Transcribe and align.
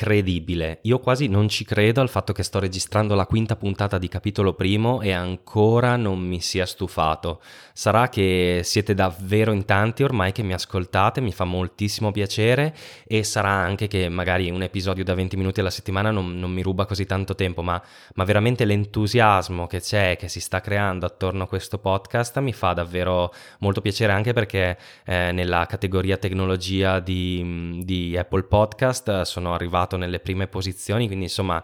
incredibile. 0.00 0.78
Io 0.82 0.98
quasi 0.98 1.28
non 1.28 1.48
ci 1.48 1.64
credo 1.64 2.00
al 2.00 2.08
fatto 2.08 2.32
che 2.32 2.42
sto 2.42 2.58
registrando 2.58 3.14
la 3.14 3.26
quinta 3.26 3.54
puntata 3.54 3.98
di 3.98 4.08
capitolo 4.08 4.54
primo 4.54 5.02
e 5.02 5.12
ancora 5.12 5.96
non 5.96 6.18
mi 6.18 6.40
sia 6.40 6.64
stufato. 6.64 7.42
Sarà 7.74 8.08
che 8.08 8.62
siete 8.64 8.94
davvero 8.94 9.52
in 9.52 9.66
tanti 9.66 10.02
ormai 10.02 10.32
che 10.32 10.42
mi 10.42 10.54
ascoltate, 10.54 11.20
mi 11.20 11.32
fa 11.32 11.44
moltissimo 11.44 12.12
piacere 12.12 12.74
e 13.06 13.22
sarà 13.22 13.50
anche 13.50 13.88
che 13.88 14.08
magari 14.08 14.50
un 14.50 14.62
episodio 14.62 15.04
da 15.04 15.14
20 15.14 15.36
minuti 15.36 15.60
alla 15.60 15.70
settimana 15.70 16.10
non, 16.10 16.38
non 16.38 16.50
mi 16.50 16.62
ruba 16.62 16.86
così 16.86 17.04
tanto 17.04 17.34
tempo, 17.34 17.62
ma, 17.62 17.80
ma, 18.14 18.24
veramente 18.24 18.64
l'entusiasmo 18.64 19.66
che 19.66 19.80
c'è, 19.80 20.16
che 20.16 20.28
si 20.28 20.40
sta 20.40 20.60
creando 20.60 21.04
attorno 21.04 21.44
a 21.44 21.46
questo 21.46 21.78
podcast 21.78 22.38
mi 22.38 22.52
fa 22.52 22.72
davvero 22.72 23.32
molto 23.58 23.80
piacere 23.80 24.12
anche 24.12 24.32
perché 24.32 24.78
eh, 25.04 25.32
nella 25.32 25.66
categoria 25.66 26.16
tecnologia 26.16 27.00
di, 27.00 27.82
di 27.84 28.16
Apple 28.16 28.44
Podcast 28.44 29.22
sono 29.22 29.50
sono 29.50 29.56
arrivato 29.90 29.96
nelle 29.96 30.20
prime 30.20 30.46
posizioni, 30.46 31.06
quindi 31.06 31.24
insomma 31.24 31.62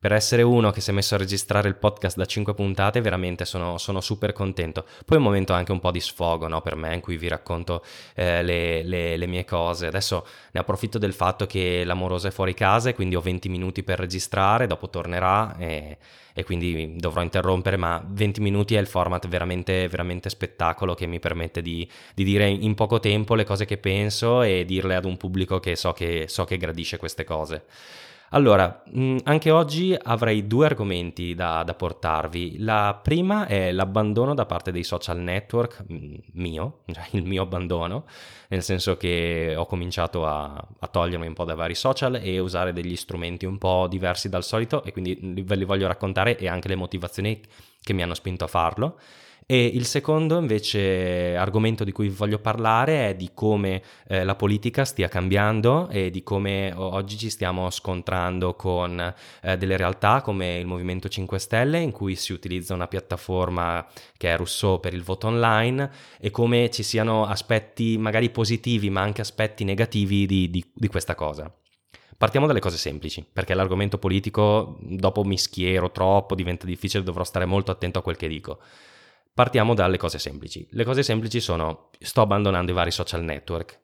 per 0.00 0.12
essere 0.12 0.42
uno 0.42 0.70
che 0.70 0.80
si 0.80 0.90
è 0.90 0.92
messo 0.92 1.16
a 1.16 1.18
registrare 1.18 1.68
il 1.68 1.74
podcast 1.74 2.16
da 2.16 2.24
5 2.24 2.54
puntate, 2.54 3.00
veramente 3.00 3.44
sono, 3.44 3.78
sono, 3.78 4.00
super 4.00 4.32
contento. 4.32 4.84
Poi 5.04 5.16
è 5.16 5.20
un 5.20 5.24
momento 5.24 5.54
anche 5.54 5.72
un 5.72 5.80
po' 5.80 5.90
di 5.90 5.98
sfogo 5.98 6.46
no, 6.46 6.60
per 6.60 6.76
me, 6.76 6.94
in 6.94 7.00
cui 7.00 7.16
vi 7.16 7.26
racconto 7.26 7.84
eh, 8.14 8.44
le, 8.44 8.84
le, 8.84 9.16
le, 9.16 9.26
mie 9.26 9.44
cose. 9.44 9.88
Adesso 9.88 10.24
ne 10.52 10.60
approfitto 10.60 10.98
del 10.98 11.12
fatto 11.12 11.46
che 11.46 11.82
l'amorosa 11.82 12.28
è 12.28 12.30
fuori 12.30 12.54
casa 12.54 12.94
quindi 12.94 13.16
ho 13.16 13.20
20 13.20 13.48
minuti 13.48 13.82
per 13.82 13.98
registrare, 13.98 14.68
dopo 14.68 14.88
tornerà 14.88 15.56
e, 15.58 15.98
e 16.38 16.44
quindi 16.44 16.94
dovrò 16.96 17.20
interrompere, 17.20 17.76
ma 17.76 18.00
20 18.06 18.40
minuti 18.40 18.76
è 18.76 18.78
il 18.78 18.86
format 18.86 19.26
veramente, 19.26 19.88
veramente 19.88 20.30
spettacolo 20.30 20.94
che 20.94 21.06
mi 21.06 21.18
permette 21.18 21.60
di, 21.62 21.88
di 22.14 22.22
dire 22.22 22.48
in 22.48 22.76
poco 22.76 23.00
tempo 23.00 23.34
le 23.34 23.42
cose 23.42 23.64
che 23.64 23.76
penso 23.76 24.42
e 24.42 24.64
dirle 24.64 24.94
ad 24.94 25.04
un 25.04 25.16
pubblico 25.16 25.58
che 25.58 25.74
so 25.74 25.92
che, 25.92 26.26
so 26.28 26.44
che 26.44 26.56
gradisce 26.56 26.96
queste 26.96 27.24
cose. 27.24 27.64
Allora, 28.30 28.82
mm, 28.94 29.18
anche 29.24 29.50
oggi 29.50 29.96
avrei 30.00 30.46
due 30.46 30.66
argomenti 30.66 31.34
da, 31.34 31.62
da, 31.62 31.72
portarvi. 31.72 32.58
La 32.58 32.98
prima 33.02 33.46
è 33.46 33.72
l'abbandono 33.72 34.34
da 34.34 34.44
parte 34.44 34.70
dei 34.70 34.84
social 34.84 35.18
network 35.18 35.84
mm, 35.90 36.14
mio, 36.32 36.80
cioè 36.92 37.04
il 37.12 37.24
mio 37.24 37.42
abbandono, 37.42 38.04
nel 38.48 38.62
senso 38.62 38.98
che 38.98 39.54
ho 39.56 39.64
cominciato 39.64 40.26
a, 40.26 40.52
a, 40.78 40.86
togliermi 40.86 41.26
un 41.26 41.32
po' 41.32 41.44
da 41.44 41.54
vari 41.54 41.74
social 41.74 42.16
e 42.22 42.38
usare 42.38 42.74
degli 42.74 42.96
strumenti 42.96 43.46
un 43.46 43.56
po' 43.56 43.86
diversi 43.88 44.28
dal 44.28 44.44
solito 44.44 44.84
e 44.84 44.92
quindi 44.92 45.42
ve 45.44 45.56
li 45.56 45.64
voglio 45.64 45.86
raccontare 45.86 46.27
e 46.36 46.48
anche 46.48 46.68
le 46.68 46.76
motivazioni 46.76 47.40
che 47.80 47.92
mi 47.92 48.02
hanno 48.02 48.14
spinto 48.14 48.44
a 48.44 48.48
farlo. 48.48 48.98
E 49.50 49.64
il 49.64 49.86
secondo 49.86 50.38
invece 50.38 51.34
argomento 51.34 51.82
di 51.82 51.90
cui 51.90 52.10
voglio 52.10 52.38
parlare 52.38 53.08
è 53.08 53.14
di 53.14 53.30
come 53.32 53.82
eh, 54.06 54.22
la 54.22 54.34
politica 54.34 54.84
stia 54.84 55.08
cambiando 55.08 55.88
e 55.88 56.10
di 56.10 56.22
come 56.22 56.70
oggi 56.76 57.16
ci 57.16 57.30
stiamo 57.30 57.70
scontrando 57.70 58.52
con 58.56 59.00
eh, 59.40 59.56
delle 59.56 59.78
realtà 59.78 60.20
come 60.20 60.58
il 60.58 60.66
Movimento 60.66 61.08
5 61.08 61.38
Stelle 61.38 61.78
in 61.78 61.92
cui 61.92 62.14
si 62.14 62.34
utilizza 62.34 62.74
una 62.74 62.88
piattaforma 62.88 63.86
che 64.18 64.34
è 64.34 64.36
Rousseau 64.36 64.80
per 64.80 64.92
il 64.92 65.02
voto 65.02 65.28
online 65.28 65.90
e 66.20 66.30
come 66.30 66.68
ci 66.68 66.82
siano 66.82 67.24
aspetti 67.24 67.96
magari 67.96 68.28
positivi 68.28 68.90
ma 68.90 69.00
anche 69.00 69.22
aspetti 69.22 69.64
negativi 69.64 70.26
di, 70.26 70.50
di, 70.50 70.62
di 70.74 70.88
questa 70.88 71.14
cosa. 71.14 71.50
Partiamo 72.18 72.48
dalle 72.48 72.58
cose 72.58 72.76
semplici, 72.76 73.24
perché 73.32 73.54
l'argomento 73.54 73.96
politico 73.96 74.76
dopo 74.80 75.22
mi 75.22 75.38
schiero 75.38 75.92
troppo, 75.92 76.34
diventa 76.34 76.66
difficile, 76.66 77.04
dovrò 77.04 77.22
stare 77.22 77.44
molto 77.44 77.70
attento 77.70 78.00
a 78.00 78.02
quel 78.02 78.16
che 78.16 78.26
dico. 78.26 78.58
Partiamo 79.32 79.72
dalle 79.72 79.98
cose 79.98 80.18
semplici. 80.18 80.66
Le 80.72 80.82
cose 80.82 81.04
semplici 81.04 81.38
sono 81.38 81.90
sto 82.00 82.20
abbandonando 82.20 82.72
i 82.72 82.74
vari 82.74 82.90
social 82.90 83.22
network. 83.22 83.82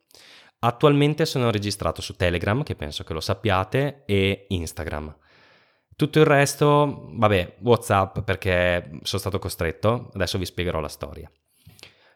Attualmente 0.59 1.25
sono 1.25 1.49
registrato 1.49 2.01
su 2.01 2.17
Telegram, 2.17 2.61
che 2.63 2.75
penso 2.75 3.05
che 3.05 3.13
lo 3.13 3.21
sappiate, 3.21 4.03
e 4.05 4.47
Instagram. 4.49 5.15
Tutto 5.95 6.19
il 6.19 6.25
resto, 6.25 7.07
vabbè, 7.13 7.59
WhatsApp 7.61 8.19
perché 8.19 8.99
sono 9.03 9.21
stato 9.21 9.39
costretto, 9.39 10.09
adesso 10.13 10.37
vi 10.37 10.45
spiegherò 10.45 10.81
la 10.81 10.89
storia. 10.89 11.31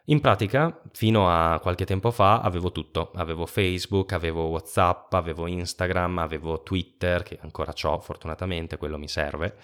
In 0.09 0.21
pratica, 0.21 0.81
fino 0.91 1.29
a 1.29 1.59
qualche 1.59 1.85
tempo 1.85 2.09
fa 2.09 2.41
avevo 2.41 2.71
tutto, 2.71 3.11
avevo 3.13 3.45
Facebook, 3.45 4.11
avevo 4.13 4.45
WhatsApp, 4.45 5.13
avevo 5.13 5.45
Instagram, 5.45 6.17
avevo 6.17 6.63
Twitter, 6.63 7.21
che 7.21 7.37
ancora 7.41 7.71
ho 7.83 7.99
fortunatamente, 7.99 8.77
quello 8.77 8.97
mi 8.97 9.07
serve, 9.07 9.55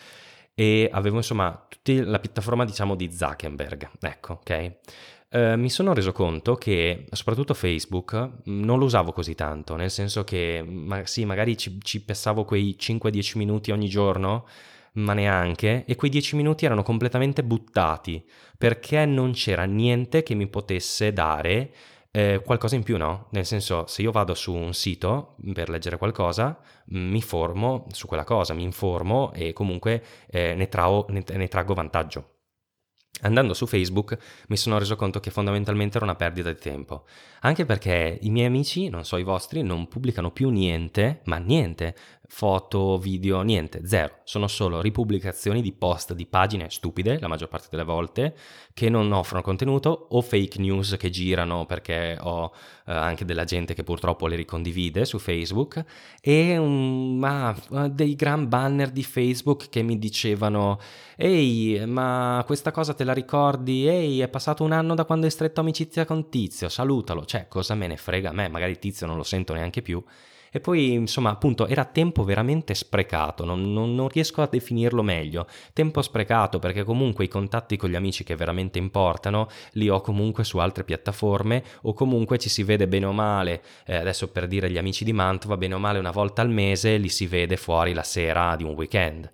e 0.54 0.88
avevo 0.92 1.18
insomma 1.18 1.66
tutta 1.68 2.00
la 2.04 2.20
piattaforma 2.20 2.64
diciamo 2.64 2.94
di 2.94 3.12
Zuckerberg, 3.12 3.90
ecco, 4.00 4.34
ok? 4.34 4.72
Uh, 5.32 5.56
mi 5.58 5.72
sono 5.72 5.96
reso 5.96 6.12
conto 6.12 6.54
che 6.54 7.08
soprattutto 7.12 7.56
Facebook 7.56 8.30
non 8.44 8.78
lo 8.78 8.86
usavo 8.86 9.14
così 9.14 9.34
tanto, 9.34 9.76
nel 9.76 9.90
senso 9.90 10.24
che 10.24 10.64
ma, 10.64 11.08
sì, 11.08 11.26
magari 11.26 11.58
ci, 11.58 11.80
ci 11.82 12.04
passavo 12.04 12.46
quei 12.46 12.76
5-10 12.80 13.40
minuti 13.40 13.72
ogni 13.72 13.88
giorno, 13.88 14.46
ma 14.96 15.14
neanche, 15.14 15.86
e 15.86 15.96
quei 15.96 16.12
10 16.12 16.36
minuti 16.36 16.66
erano 16.66 16.84
completamente 16.84 17.44
buttati 17.44 18.24
perché 18.58 19.06
non 19.06 19.32
c'era 19.32 19.64
niente 19.64 20.24
che 20.24 20.36
mi 20.36 20.48
potesse 20.48 21.14
dare 21.14 21.72
eh, 22.12 22.42
qualcosa 22.46 22.76
in 22.76 22.84
più, 22.84 22.98
no? 22.98 23.28
Nel 23.32 23.46
senso, 23.46 23.88
se 23.88 24.02
io 24.02 24.12
vado 24.12 24.34
su 24.34 24.54
un 24.54 24.74
sito 24.74 25.36
per 25.54 25.70
leggere 25.70 25.98
qualcosa, 25.98 26.58
mi 26.88 27.22
formo 27.22 27.88
su 27.92 28.08
quella 28.08 28.24
cosa, 28.24 28.54
mi 28.54 28.64
informo 28.64 29.34
e 29.34 29.52
comunque 29.52 30.04
eh, 30.28 30.56
ne, 30.56 30.70
trao, 30.70 31.06
ne, 31.10 31.24
ne 31.28 31.48
traggo 31.48 31.74
vantaggio. 31.74 32.35
Andando 33.22 33.54
su 33.54 33.66
Facebook 33.66 34.18
mi 34.50 34.58
sono 34.58 34.78
reso 34.78 34.96
conto 34.98 35.20
che 35.22 35.32
fondamentalmente 35.32 35.98
era 35.98 36.06
una 36.06 36.16
perdita 36.16 36.52
di 36.52 36.60
tempo, 36.60 37.06
anche 37.42 37.66
perché 37.66 38.20
i 38.22 38.30
miei 38.30 38.48
amici, 38.48 38.90
non 38.90 39.06
so 39.06 39.16
i 39.18 39.24
vostri, 39.24 39.64
non 39.64 39.88
pubblicano 39.88 40.32
più 40.32 40.50
niente, 40.50 41.22
ma 41.26 41.38
niente, 41.38 41.96
foto, 42.28 42.98
video, 42.98 43.42
niente, 43.42 43.86
zero. 43.86 44.20
Sono 44.24 44.48
solo 44.48 44.82
ripubblicazioni 44.82 45.62
di 45.62 45.72
post 45.72 46.14
di 46.14 46.26
pagine 46.26 46.70
stupide, 46.70 47.20
la 47.20 47.28
maggior 47.28 47.48
parte 47.48 47.68
delle 47.70 47.84
volte, 47.84 48.36
che 48.74 48.90
non 48.90 49.12
offrono 49.14 49.42
contenuto 49.42 50.08
o 50.10 50.22
fake 50.22 50.60
news 50.60 50.96
che 50.98 51.10
girano 51.10 51.66
perché 51.66 52.18
ho 52.20 52.52
eh, 52.88 52.92
anche 52.94 53.24
della 53.24 53.46
gente 53.46 53.74
che 53.74 53.84
purtroppo 53.84 54.28
le 54.28 54.36
ricondivide 54.36 55.06
su 55.06 55.20
Facebook. 55.20 55.84
E 56.20 56.58
um, 56.58 57.24
ah, 57.24 57.88
dei 57.90 58.16
gran 58.16 58.50
banner 58.50 58.90
di 58.90 59.04
Facebook 59.04 59.70
che 59.70 59.82
mi 59.84 59.98
dicevano 59.98 60.80
ehi 61.18 61.82
ma 61.86 62.44
questa 62.46 62.72
cosa 62.72 62.94
te 62.94 63.05
la 63.06 63.14
ricordi? 63.14 63.88
Ehi 63.88 64.20
è 64.20 64.28
passato 64.28 64.64
un 64.64 64.74
anno 64.74 64.96
da 64.96 65.06
quando 65.06 65.26
hai 65.26 65.32
stretto 65.32 65.62
amicizia 65.62 66.04
con 66.04 66.30
Tizio, 66.30 66.68
salutalo, 66.68 67.24
cioè 67.26 67.48
cosa 67.48 67.76
me 67.76 67.88
ne 67.88 67.96
frega 67.96 68.30
a 68.30 68.34
me, 68.34 68.50
magari 68.50 68.78
Tizio 68.78 69.08
non 69.08 69.16
lo 69.16 69.24
sento 69.24 69.54
neanche 69.54 69.82
più. 69.82 70.04
E 70.56 70.62
poi, 70.62 70.94
insomma, 70.94 71.32
appunto, 71.32 71.68
era 71.68 71.84
tempo 71.84 72.24
veramente 72.24 72.76
sprecato, 72.76 73.44
non, 73.44 73.74
non, 73.74 73.94
non, 73.94 74.08
riesco 74.08 74.42
a 74.42 74.48
definirlo 74.50 75.04
meglio. 75.04 75.48
Tempo 75.74 76.02
sprecato 76.02 76.60
perché 76.60 76.86
comunque 76.86 77.26
i 77.26 77.28
contatti 77.28 77.76
con 77.76 77.90
gli 77.90 77.96
amici 77.96 78.24
che 78.24 78.38
veramente 78.38 78.80
importano 78.80 79.50
li 79.72 79.90
ho 79.90 80.00
comunque 80.00 80.46
su 80.46 80.58
altre 80.60 80.86
piattaforme 80.86 81.62
o 81.82 81.94
comunque 81.94 82.38
ci 82.38 82.48
si 82.48 82.64
vede 82.64 82.88
bene 82.88 83.06
o 83.06 83.12
male, 83.12 83.62
eh, 83.86 83.98
adesso 83.98 84.30
per 84.30 84.48
dire 84.48 84.72
gli 84.72 84.78
amici 84.78 85.04
di 85.04 85.12
Mantova, 85.12 85.58
bene 85.58 85.74
o 85.74 85.80
male 85.80 86.00
una 86.00 86.12
volta 86.12 86.42
al 86.42 86.50
mese 86.50 86.96
li 86.96 87.10
si 87.10 87.28
vede 87.28 87.58
fuori 87.58 87.92
la 87.92 88.04
sera 88.04 88.56
di 88.56 88.64
un 88.64 88.76
weekend. 88.76 89.30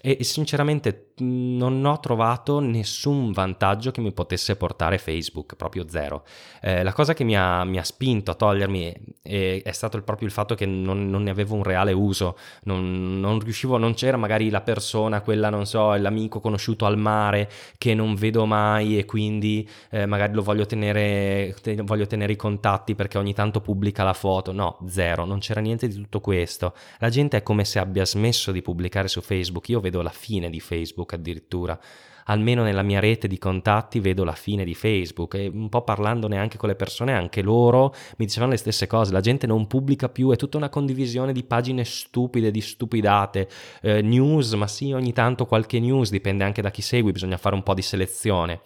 E 0.00 0.22
sinceramente 0.22 1.11
non 1.22 1.84
ho 1.84 2.00
trovato 2.00 2.60
nessun 2.60 3.32
vantaggio 3.32 3.90
che 3.90 4.00
mi 4.00 4.12
potesse 4.12 4.56
portare 4.56 4.98
Facebook, 4.98 5.54
proprio 5.54 5.88
zero. 5.88 6.24
Eh, 6.60 6.82
la 6.82 6.92
cosa 6.92 7.14
che 7.14 7.24
mi 7.24 7.36
ha, 7.36 7.64
mi 7.64 7.78
ha, 7.78 7.84
spinto 7.84 8.30
a 8.30 8.34
togliermi 8.34 8.94
è, 9.22 9.62
è 9.62 9.72
stato 9.72 10.00
proprio 10.02 10.26
il 10.26 10.32
fatto 10.32 10.54
che 10.54 10.66
non, 10.66 11.08
non, 11.08 11.22
ne 11.22 11.30
avevo 11.30 11.54
un 11.54 11.62
reale 11.62 11.92
uso, 11.92 12.36
non, 12.64 13.20
non, 13.20 13.38
riuscivo, 13.40 13.76
non 13.78 13.94
c'era 13.94 14.16
magari 14.16 14.50
la 14.50 14.60
persona, 14.60 15.20
quella 15.20 15.50
non 15.50 15.66
so, 15.66 15.94
l'amico 15.94 16.40
conosciuto 16.40 16.86
al 16.86 16.98
mare 16.98 17.50
che 17.78 17.94
non 17.94 18.14
vedo 18.14 18.46
mai 18.46 18.98
e 18.98 19.04
quindi 19.04 19.68
eh, 19.90 20.06
magari 20.06 20.34
lo 20.34 20.42
voglio 20.42 20.66
tenere, 20.66 21.54
voglio 21.82 22.06
tenere 22.06 22.32
i 22.32 22.36
contatti 22.36 22.94
perché 22.94 23.18
ogni 23.18 23.34
tanto 23.34 23.60
pubblica 23.60 24.02
la 24.02 24.14
foto, 24.14 24.52
no, 24.52 24.78
zero, 24.88 25.24
non 25.24 25.38
c'era 25.38 25.60
niente 25.60 25.88
di 25.88 25.94
tutto 25.94 26.20
questo. 26.20 26.74
La 26.98 27.08
gente 27.08 27.36
è 27.36 27.42
come 27.42 27.64
se 27.64 27.78
abbia 27.78 28.04
smesso 28.04 28.52
di 28.52 28.62
pubblicare 28.62 29.08
su 29.08 29.20
Facebook, 29.20 29.68
io 29.68 29.80
vedo 29.80 30.02
la 30.02 30.10
fine 30.10 30.50
di 30.50 30.60
Facebook 30.60 31.11
addirittura. 31.14 31.78
Almeno 32.26 32.62
nella 32.62 32.82
mia 32.82 33.00
rete 33.00 33.26
di 33.26 33.36
contatti 33.36 33.98
vedo 33.98 34.22
la 34.22 34.34
fine 34.34 34.64
di 34.64 34.74
Facebook 34.74 35.34
e 35.34 35.50
un 35.52 35.68
po' 35.68 35.82
parlandone 35.82 36.38
anche 36.38 36.56
con 36.56 36.68
le 36.68 36.76
persone, 36.76 37.12
anche 37.12 37.42
loro 37.42 37.92
mi 38.18 38.26
dicevano 38.26 38.52
le 38.52 38.58
stesse 38.58 38.86
cose. 38.86 39.12
La 39.12 39.20
gente 39.20 39.46
non 39.46 39.66
pubblica 39.66 40.08
più, 40.08 40.30
è 40.30 40.36
tutta 40.36 40.56
una 40.56 40.68
condivisione 40.68 41.32
di 41.32 41.42
pagine 41.42 41.84
stupide, 41.84 42.52
di 42.52 42.60
stupidate, 42.60 43.48
eh, 43.80 44.02
news, 44.02 44.52
ma 44.52 44.68
sì, 44.68 44.92
ogni 44.92 45.12
tanto 45.12 45.46
qualche 45.46 45.80
news, 45.80 46.10
dipende 46.10 46.44
anche 46.44 46.62
da 46.62 46.70
chi 46.70 46.82
segui, 46.82 47.10
bisogna 47.10 47.38
fare 47.38 47.56
un 47.56 47.62
po' 47.64 47.74
di 47.74 47.82
selezione. 47.82 48.60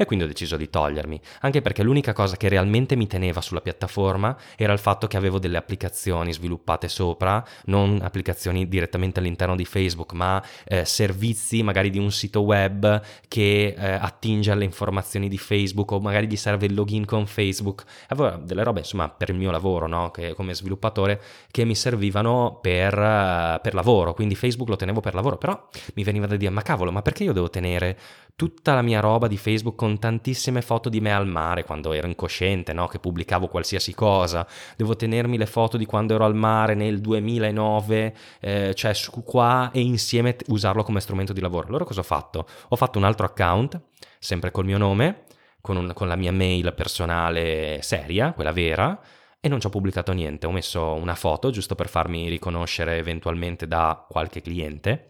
E 0.00 0.06
quindi 0.06 0.24
ho 0.24 0.28
deciso 0.28 0.56
di 0.56 0.70
togliermi, 0.70 1.20
anche 1.40 1.60
perché 1.60 1.82
l'unica 1.82 2.14
cosa 2.14 2.38
che 2.38 2.48
realmente 2.48 2.96
mi 2.96 3.06
teneva 3.06 3.42
sulla 3.42 3.60
piattaforma 3.60 4.34
era 4.56 4.72
il 4.72 4.78
fatto 4.78 5.06
che 5.06 5.18
avevo 5.18 5.38
delle 5.38 5.58
applicazioni 5.58 6.32
sviluppate 6.32 6.88
sopra, 6.88 7.44
non 7.66 8.00
applicazioni 8.02 8.66
direttamente 8.66 9.20
all'interno 9.20 9.56
di 9.56 9.66
Facebook, 9.66 10.14
ma 10.14 10.42
eh, 10.64 10.86
servizi 10.86 11.62
magari 11.62 11.90
di 11.90 11.98
un 11.98 12.10
sito 12.12 12.40
web 12.40 13.02
che 13.28 13.74
eh, 13.76 13.90
attinge 13.92 14.50
alle 14.50 14.64
informazioni 14.64 15.28
di 15.28 15.36
Facebook 15.36 15.90
o 15.90 16.00
magari 16.00 16.26
gli 16.26 16.36
serve 16.36 16.64
il 16.64 16.72
login 16.72 17.04
con 17.04 17.26
Facebook. 17.26 17.84
Avevo 18.08 18.38
delle 18.38 18.64
robe, 18.64 18.78
insomma, 18.78 19.10
per 19.10 19.28
il 19.28 19.36
mio 19.36 19.50
lavoro, 19.50 19.86
no? 19.86 20.10
che, 20.10 20.32
come 20.32 20.54
sviluppatore, 20.54 21.20
che 21.50 21.66
mi 21.66 21.74
servivano 21.74 22.58
per, 22.62 22.94
uh, 22.98 23.60
per 23.60 23.74
lavoro, 23.74 24.14
quindi 24.14 24.34
Facebook 24.34 24.70
lo 24.70 24.76
tenevo 24.76 25.00
per 25.00 25.12
lavoro, 25.12 25.36
però 25.36 25.68
mi 25.92 26.04
veniva 26.04 26.26
da 26.26 26.36
dire, 26.36 26.50
ma 26.50 26.62
cavolo, 26.62 26.90
ma 26.90 27.02
perché 27.02 27.24
io 27.24 27.34
devo 27.34 27.50
tenere 27.50 27.98
tutta 28.36 28.74
la 28.74 28.82
mia 28.82 29.00
roba 29.00 29.26
di 29.26 29.36
Facebook 29.36 29.76
con 29.76 29.98
tantissime 29.98 30.62
foto 30.62 30.88
di 30.88 31.00
me 31.00 31.12
al 31.12 31.26
mare 31.26 31.64
quando 31.64 31.92
ero 31.92 32.06
incosciente, 32.06 32.72
no? 32.72 32.86
che 32.86 32.98
pubblicavo 32.98 33.48
qualsiasi 33.48 33.94
cosa, 33.94 34.46
devo 34.76 34.96
tenermi 34.96 35.36
le 35.36 35.46
foto 35.46 35.76
di 35.76 35.86
quando 35.86 36.14
ero 36.14 36.24
al 36.24 36.34
mare 36.34 36.74
nel 36.74 37.00
2009, 37.00 38.14
eh, 38.40 38.74
cioè 38.74 38.94
su 38.94 39.22
qua 39.22 39.70
e 39.72 39.80
insieme 39.80 40.36
usarlo 40.48 40.82
come 40.82 41.00
strumento 41.00 41.32
di 41.32 41.40
lavoro. 41.40 41.68
Allora 41.68 41.84
cosa 41.84 42.00
ho 42.00 42.04
fatto? 42.04 42.46
Ho 42.68 42.76
fatto 42.76 42.98
un 42.98 43.04
altro 43.04 43.26
account, 43.26 43.80
sempre 44.18 44.50
col 44.50 44.64
mio 44.64 44.78
nome, 44.78 45.24
con, 45.60 45.76
un, 45.76 45.92
con 45.94 46.08
la 46.08 46.16
mia 46.16 46.32
mail 46.32 46.72
personale 46.74 47.78
seria, 47.82 48.32
quella 48.32 48.52
vera, 48.52 48.98
e 49.40 49.48
non 49.48 49.60
ci 49.60 49.66
ho 49.66 49.70
pubblicato 49.70 50.12
niente. 50.12 50.46
Ho 50.46 50.52
messo 50.52 50.94
una 50.94 51.14
foto 51.14 51.50
giusto 51.50 51.74
per 51.74 51.88
farmi 51.88 52.28
riconoscere 52.28 52.96
eventualmente 52.98 53.66
da 53.66 54.06
qualche 54.08 54.42
cliente 54.42 55.06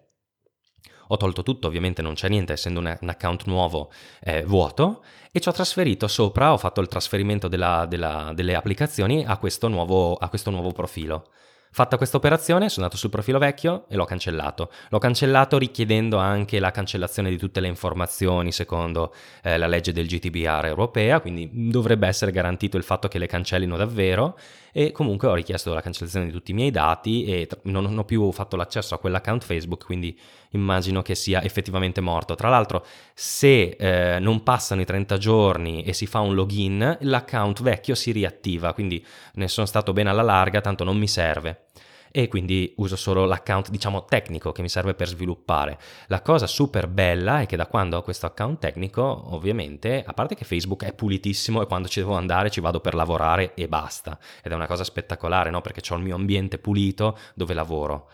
ho 1.12 1.16
tolto 1.16 1.42
tutto, 1.42 1.66
ovviamente 1.66 2.02
non 2.02 2.14
c'è 2.14 2.28
niente, 2.28 2.52
essendo 2.52 2.78
un, 2.78 2.96
un 3.00 3.08
account 3.08 3.44
nuovo 3.46 3.90
eh, 4.22 4.44
vuoto, 4.44 5.02
e 5.32 5.40
ci 5.40 5.48
ho 5.48 5.52
trasferito 5.52 6.06
sopra, 6.06 6.52
ho 6.52 6.56
fatto 6.56 6.80
il 6.80 6.86
trasferimento 6.86 7.48
della, 7.48 7.84
della, 7.86 8.32
delle 8.32 8.54
applicazioni 8.54 9.24
a 9.24 9.36
questo, 9.36 9.66
nuovo, 9.68 10.14
a 10.14 10.28
questo 10.28 10.50
nuovo 10.50 10.70
profilo. 10.70 11.26
Fatta 11.72 11.96
questa 11.96 12.16
operazione 12.16 12.68
sono 12.68 12.84
andato 12.84 13.00
sul 13.00 13.10
profilo 13.10 13.38
vecchio 13.38 13.84
e 13.88 13.94
l'ho 13.94 14.04
cancellato. 14.04 14.70
L'ho 14.88 14.98
cancellato 14.98 15.56
richiedendo 15.56 16.16
anche 16.16 16.58
la 16.58 16.72
cancellazione 16.72 17.30
di 17.30 17.38
tutte 17.38 17.60
le 17.60 17.68
informazioni 17.68 18.50
secondo 18.50 19.14
eh, 19.42 19.56
la 19.56 19.68
legge 19.68 19.92
del 19.92 20.06
GDPR 20.06 20.66
europea, 20.66 21.20
quindi 21.20 21.48
dovrebbe 21.52 22.08
essere 22.08 22.32
garantito 22.32 22.76
il 22.76 22.82
fatto 22.82 23.06
che 23.06 23.18
le 23.18 23.26
cancellino 23.26 23.76
davvero 23.76 24.36
e 24.72 24.92
comunque 24.92 25.28
ho 25.28 25.34
richiesto 25.34 25.72
la 25.72 25.80
cancellazione 25.80 26.26
di 26.26 26.32
tutti 26.32 26.50
i 26.50 26.54
miei 26.54 26.70
dati 26.70 27.24
e 27.24 27.48
non 27.62 27.98
ho 27.98 28.04
più 28.04 28.30
fatto 28.32 28.56
l'accesso 28.56 28.94
a 28.94 28.98
quell'account 28.98 29.44
Facebook, 29.44 29.84
quindi 29.84 30.18
immagino 30.50 31.02
che 31.02 31.14
sia 31.14 31.42
effettivamente 31.42 32.00
morto. 32.00 32.34
Tra 32.34 32.48
l'altro, 32.48 32.84
se 33.14 33.76
eh, 33.78 34.18
non 34.20 34.42
passano 34.42 34.80
i 34.80 34.84
30 34.84 35.18
giorni 35.18 35.82
e 35.82 35.92
si 35.92 36.06
fa 36.06 36.20
un 36.20 36.34
login, 36.34 36.98
l'account 37.00 37.62
vecchio 37.62 37.94
si 37.94 38.12
riattiva, 38.12 38.72
quindi 38.72 39.04
ne 39.34 39.48
sono 39.48 39.66
stato 39.66 39.92
bene 39.92 40.10
alla 40.10 40.22
larga, 40.22 40.60
tanto 40.60 40.84
non 40.84 40.96
mi 40.96 41.08
serve 41.08 41.69
e 42.10 42.28
quindi 42.28 42.72
uso 42.76 42.96
solo 42.96 43.24
l'account 43.24 43.70
diciamo 43.70 44.04
tecnico 44.04 44.52
che 44.52 44.62
mi 44.62 44.68
serve 44.68 44.94
per 44.94 45.08
sviluppare. 45.08 45.78
La 46.08 46.22
cosa 46.22 46.46
super 46.46 46.88
bella 46.88 47.40
è 47.40 47.46
che 47.46 47.56
da 47.56 47.66
quando 47.66 47.96
ho 47.96 48.02
questo 48.02 48.26
account 48.26 48.58
tecnico, 48.58 49.34
ovviamente, 49.34 50.02
a 50.04 50.12
parte 50.12 50.34
che 50.34 50.44
Facebook 50.44 50.84
è 50.84 50.92
pulitissimo 50.92 51.62
e 51.62 51.66
quando 51.66 51.88
ci 51.88 52.00
devo 52.00 52.14
andare 52.14 52.50
ci 52.50 52.60
vado 52.60 52.80
per 52.80 52.94
lavorare 52.94 53.54
e 53.54 53.68
basta. 53.68 54.18
Ed 54.42 54.52
è 54.52 54.54
una 54.54 54.66
cosa 54.66 54.84
spettacolare, 54.84 55.50
no? 55.50 55.60
Perché 55.60 55.80
ho 55.92 55.96
il 55.96 56.02
mio 56.02 56.14
ambiente 56.14 56.58
pulito 56.58 57.18
dove 57.34 57.54
lavoro. 57.54 58.08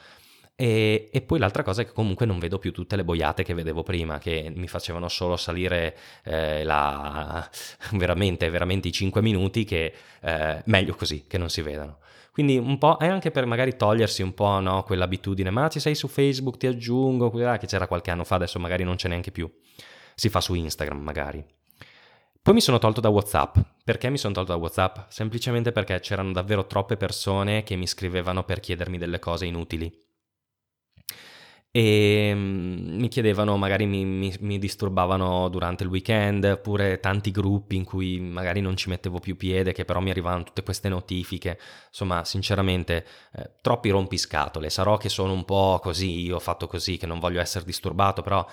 E, 0.58 1.10
e, 1.12 1.20
poi 1.20 1.38
l'altra 1.38 1.62
cosa 1.62 1.82
è 1.82 1.84
che 1.84 1.92
comunque 1.92 2.24
non 2.24 2.38
vedo 2.38 2.58
più 2.58 2.72
tutte 2.72 2.96
le 2.96 3.04
boiate 3.04 3.42
che 3.42 3.52
vedevo 3.52 3.82
prima, 3.82 4.16
che 4.16 4.50
mi 4.54 4.68
facevano 4.68 5.06
solo 5.08 5.36
salire 5.36 5.94
eh, 6.24 6.64
la, 6.64 7.46
veramente, 7.92 8.48
veramente 8.48 8.88
i 8.88 8.92
5 8.92 9.20
minuti, 9.20 9.64
che 9.64 9.92
eh, 10.22 10.62
meglio 10.64 10.94
così, 10.94 11.26
che 11.26 11.36
non 11.36 11.50
si 11.50 11.60
vedano. 11.60 11.98
Quindi 12.32 12.56
un 12.56 12.78
po' 12.78 12.96
è 12.96 13.06
anche 13.06 13.30
per 13.30 13.44
magari 13.44 13.76
togliersi 13.76 14.22
un 14.22 14.32
po' 14.32 14.58
no, 14.60 14.82
quell'abitudine, 14.82 15.50
ma 15.50 15.68
ci 15.68 15.78
sei 15.78 15.94
su 15.94 16.08
Facebook, 16.08 16.56
ti 16.56 16.66
aggiungo, 16.66 17.30
che 17.30 17.66
c'era 17.66 17.86
qualche 17.86 18.10
anno 18.10 18.24
fa, 18.24 18.36
adesso 18.36 18.58
magari 18.58 18.82
non 18.82 18.96
c'è 18.96 19.08
neanche 19.08 19.30
più. 19.30 19.50
Si 20.14 20.30
fa 20.30 20.40
su 20.40 20.54
Instagram 20.54 21.00
magari. 21.00 21.44
Poi 22.40 22.54
mi 22.54 22.60
sono 22.62 22.78
tolto 22.78 23.00
da 23.02 23.10
WhatsApp. 23.10 23.58
Perché 23.84 24.08
mi 24.08 24.18
sono 24.18 24.32
tolto 24.32 24.52
da 24.52 24.58
WhatsApp? 24.58 25.08
Semplicemente 25.08 25.72
perché 25.72 26.00
c'erano 26.00 26.32
davvero 26.32 26.66
troppe 26.66 26.96
persone 26.96 27.62
che 27.62 27.76
mi 27.76 27.86
scrivevano 27.86 28.44
per 28.44 28.60
chiedermi 28.60 28.98
delle 28.98 29.18
cose 29.18 29.46
inutili 29.46 30.04
e 31.76 32.32
mm, 32.34 32.98
mi 33.00 33.08
chiedevano, 33.08 33.58
magari 33.58 33.84
mi, 33.84 34.02
mi, 34.02 34.34
mi, 34.40 34.58
disturbavano 34.58 35.50
durante 35.50 35.82
il 35.82 35.90
weekend, 35.90 36.44
oppure 36.44 37.00
tanti 37.00 37.30
gruppi 37.30 37.76
in 37.76 37.84
cui 37.84 38.18
magari 38.18 38.62
non 38.62 38.78
ci 38.78 38.88
mettevo 38.88 39.18
più 39.18 39.36
piede, 39.36 39.74
che 39.74 39.84
però 39.84 40.00
mi 40.00 40.08
arrivavano 40.08 40.44
tutte 40.44 40.62
queste 40.62 40.88
notifiche. 40.88 41.58
Insomma, 41.88 42.24
sinceramente, 42.24 43.04
eh, 43.34 43.50
troppi 43.60 43.90
rompiscatole. 43.90 44.70
Sarò 44.70 44.96
che 44.96 45.10
sono 45.10 45.34
un 45.34 45.44
po' 45.44 45.78
così, 45.82 46.20
io 46.22 46.36
ho 46.36 46.40
fatto 46.40 46.66
così, 46.66 46.96
che 46.96 47.04
non 47.04 47.18
voglio 47.18 47.40
essere 47.42 47.66
disturbato, 47.66 48.22
però 48.22 48.46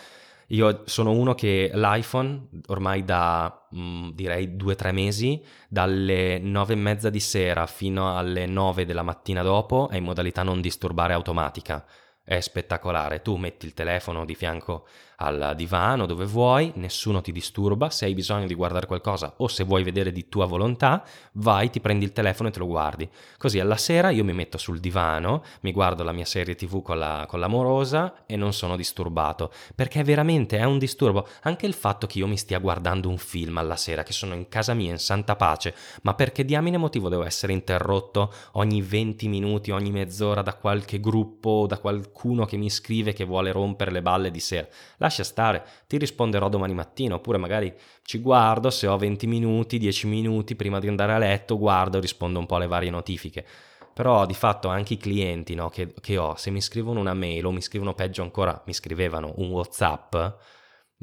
io 0.47 0.81
sono 0.83 1.11
uno 1.11 1.33
che 1.33 1.71
l'iPhone 1.73 2.49
ormai 2.67 3.05
da 3.05 3.67
mh, 3.69 3.79
mm, 3.79 4.09
direi 4.09 4.57
due 4.57 4.73
o 4.73 4.75
tre 4.75 4.91
mesi, 4.91 5.41
dalle 5.69 6.39
nove 6.39 6.73
e 6.73 6.75
mezza 6.75 7.09
di 7.09 7.21
sera 7.21 7.67
fino 7.67 8.17
alle 8.17 8.47
nove 8.47 8.85
della 8.85 9.01
mattina 9.01 9.43
dopo, 9.43 9.87
è 9.87 9.95
in 9.95 10.03
modalità 10.03 10.43
non 10.43 10.59
disturbare 10.59 11.13
automatica 11.13 11.85
è 12.23 12.39
spettacolare. 12.39 13.21
Tu 13.21 13.35
metti 13.35 13.65
il 13.65 13.73
telefono 13.73 14.25
di 14.25 14.35
fianco 14.35 14.87
al 15.23 15.53
divano 15.55 16.05
dove 16.05 16.25
vuoi, 16.25 16.71
nessuno 16.75 17.21
ti 17.21 17.31
disturba, 17.31 17.89
se 17.89 18.05
hai 18.05 18.13
bisogno 18.13 18.45
di 18.45 18.53
guardare 18.53 18.87
qualcosa 18.87 19.35
o 19.37 19.47
se 19.47 19.63
vuoi 19.63 19.83
vedere 19.83 20.11
di 20.11 20.27
tua 20.27 20.45
volontà, 20.45 21.03
vai, 21.33 21.69
ti 21.69 21.79
prendi 21.79 22.05
il 22.05 22.11
telefono 22.11 22.49
e 22.49 22.51
te 22.51 22.59
lo 22.59 22.65
guardi. 22.65 23.09
Così 23.37 23.59
alla 23.59 23.77
sera 23.77 24.09
io 24.09 24.23
mi 24.23 24.33
metto 24.33 24.57
sul 24.57 24.79
divano, 24.79 25.43
mi 25.61 25.71
guardo 25.71 26.03
la 26.03 26.11
mia 26.11 26.25
serie 26.25 26.55
tv 26.55 26.81
con, 26.81 26.99
la, 26.99 27.25
con 27.27 27.39
l'amorosa 27.39 28.25
e 28.25 28.35
non 28.35 28.53
sono 28.53 28.75
disturbato, 28.75 29.51
perché 29.75 30.03
veramente 30.03 30.57
è 30.57 30.63
un 30.63 30.77
disturbo 30.77 31.27
anche 31.43 31.65
il 31.65 31.73
fatto 31.73 32.05
che 32.05 32.19
io 32.19 32.27
mi 32.27 32.37
stia 32.37 32.59
guardando 32.59 33.09
un 33.09 33.17
film 33.17 33.57
alla 33.57 33.77
sera, 33.77 34.03
che 34.03 34.13
sono 34.13 34.33
in 34.33 34.49
casa 34.49 34.73
mia 34.73 34.91
in 34.91 34.99
santa 34.99 35.35
pace, 35.35 35.73
ma 36.01 36.13
perché 36.15 36.43
diamine 36.43 36.77
motivo 36.77 37.07
devo 37.07 37.23
essere 37.23 37.53
interrotto 37.53 38.33
ogni 38.53 38.81
20 38.81 39.27
minuti, 39.27 39.71
ogni 39.71 39.91
mezz'ora 39.91 40.41
da 40.41 40.55
qualche 40.55 40.99
gruppo, 40.99 41.65
da 41.67 41.77
qualcuno 41.77 42.45
che 42.45 42.57
mi 42.57 42.69
scrive 42.69 43.13
che 43.13 43.23
vuole 43.23 43.51
rompere 43.51 43.91
le 43.91 44.01
balle 44.01 44.29
di 44.29 44.39
sera? 44.39 44.67
lascia 44.97 45.12
stare, 45.21 45.63
ti 45.85 45.97
risponderò 45.97 46.49
domani 46.49 46.73
mattina, 46.73 47.13
oppure 47.13 47.37
magari 47.37 47.71
ci 48.01 48.17
guardo, 48.17 48.71
se 48.71 48.87
ho 48.87 48.97
20 48.97 49.27
minuti, 49.27 49.77
10 49.77 50.07
minuti 50.07 50.55
prima 50.55 50.79
di 50.79 50.87
andare 50.87 51.13
a 51.13 51.19
letto, 51.19 51.59
guardo 51.59 51.99
e 51.99 52.01
rispondo 52.01 52.39
un 52.39 52.47
po' 52.47 52.55
alle 52.55 52.65
varie 52.65 52.89
notifiche. 52.89 53.45
Però 53.93 54.25
di 54.25 54.33
fatto 54.33 54.69
anche 54.69 54.95
i 54.95 54.97
clienti 54.97 55.53
no, 55.53 55.69
che, 55.69 55.93
che, 56.01 56.17
ho, 56.17 56.35
se 56.35 56.49
mi 56.49 56.61
scrivono 56.61 56.99
una 56.99 57.13
mail 57.13 57.45
o 57.45 57.51
mi 57.51 57.61
scrivono 57.61 57.93
peggio 57.93 58.23
ancora, 58.23 58.59
mi 58.65 58.73
scrivevano 58.73 59.33
un 59.35 59.51
WhatsApp, 59.51 60.15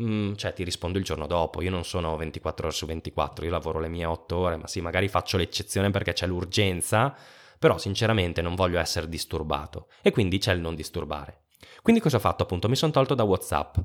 mm, 0.02 0.34
cioè 0.34 0.52
ti 0.52 0.64
rispondo 0.64 0.98
il 0.98 1.04
giorno 1.04 1.28
dopo, 1.28 1.62
io 1.62 1.70
non 1.70 1.84
sono 1.84 2.16
24 2.16 2.66
ore 2.66 2.74
su 2.74 2.86
24, 2.86 3.44
io 3.44 3.50
lavoro 3.52 3.78
le 3.78 3.88
mie 3.88 4.06
8 4.06 4.36
ore, 4.36 4.56
ma 4.56 4.66
sì, 4.66 4.80
magari 4.80 5.06
faccio 5.06 5.36
l'eccezione 5.36 5.90
perché 5.90 6.12
c'è 6.14 6.26
l'urgenza, 6.26 7.14
però 7.60 7.78
sinceramente 7.78 8.42
non 8.42 8.56
voglio 8.56 8.80
essere 8.80 9.08
disturbato 9.08 9.88
e 10.02 10.10
quindi 10.10 10.38
c'è 10.38 10.52
il 10.52 10.60
non 10.60 10.74
disturbare. 10.74 11.42
Quindi 11.82 12.00
cosa 12.00 12.16
ho 12.16 12.20
fatto 12.20 12.42
appunto? 12.42 12.68
Mi 12.68 12.76
sono 12.76 12.92
tolto 12.92 13.14
da 13.14 13.22
WhatsApp. 13.22 13.76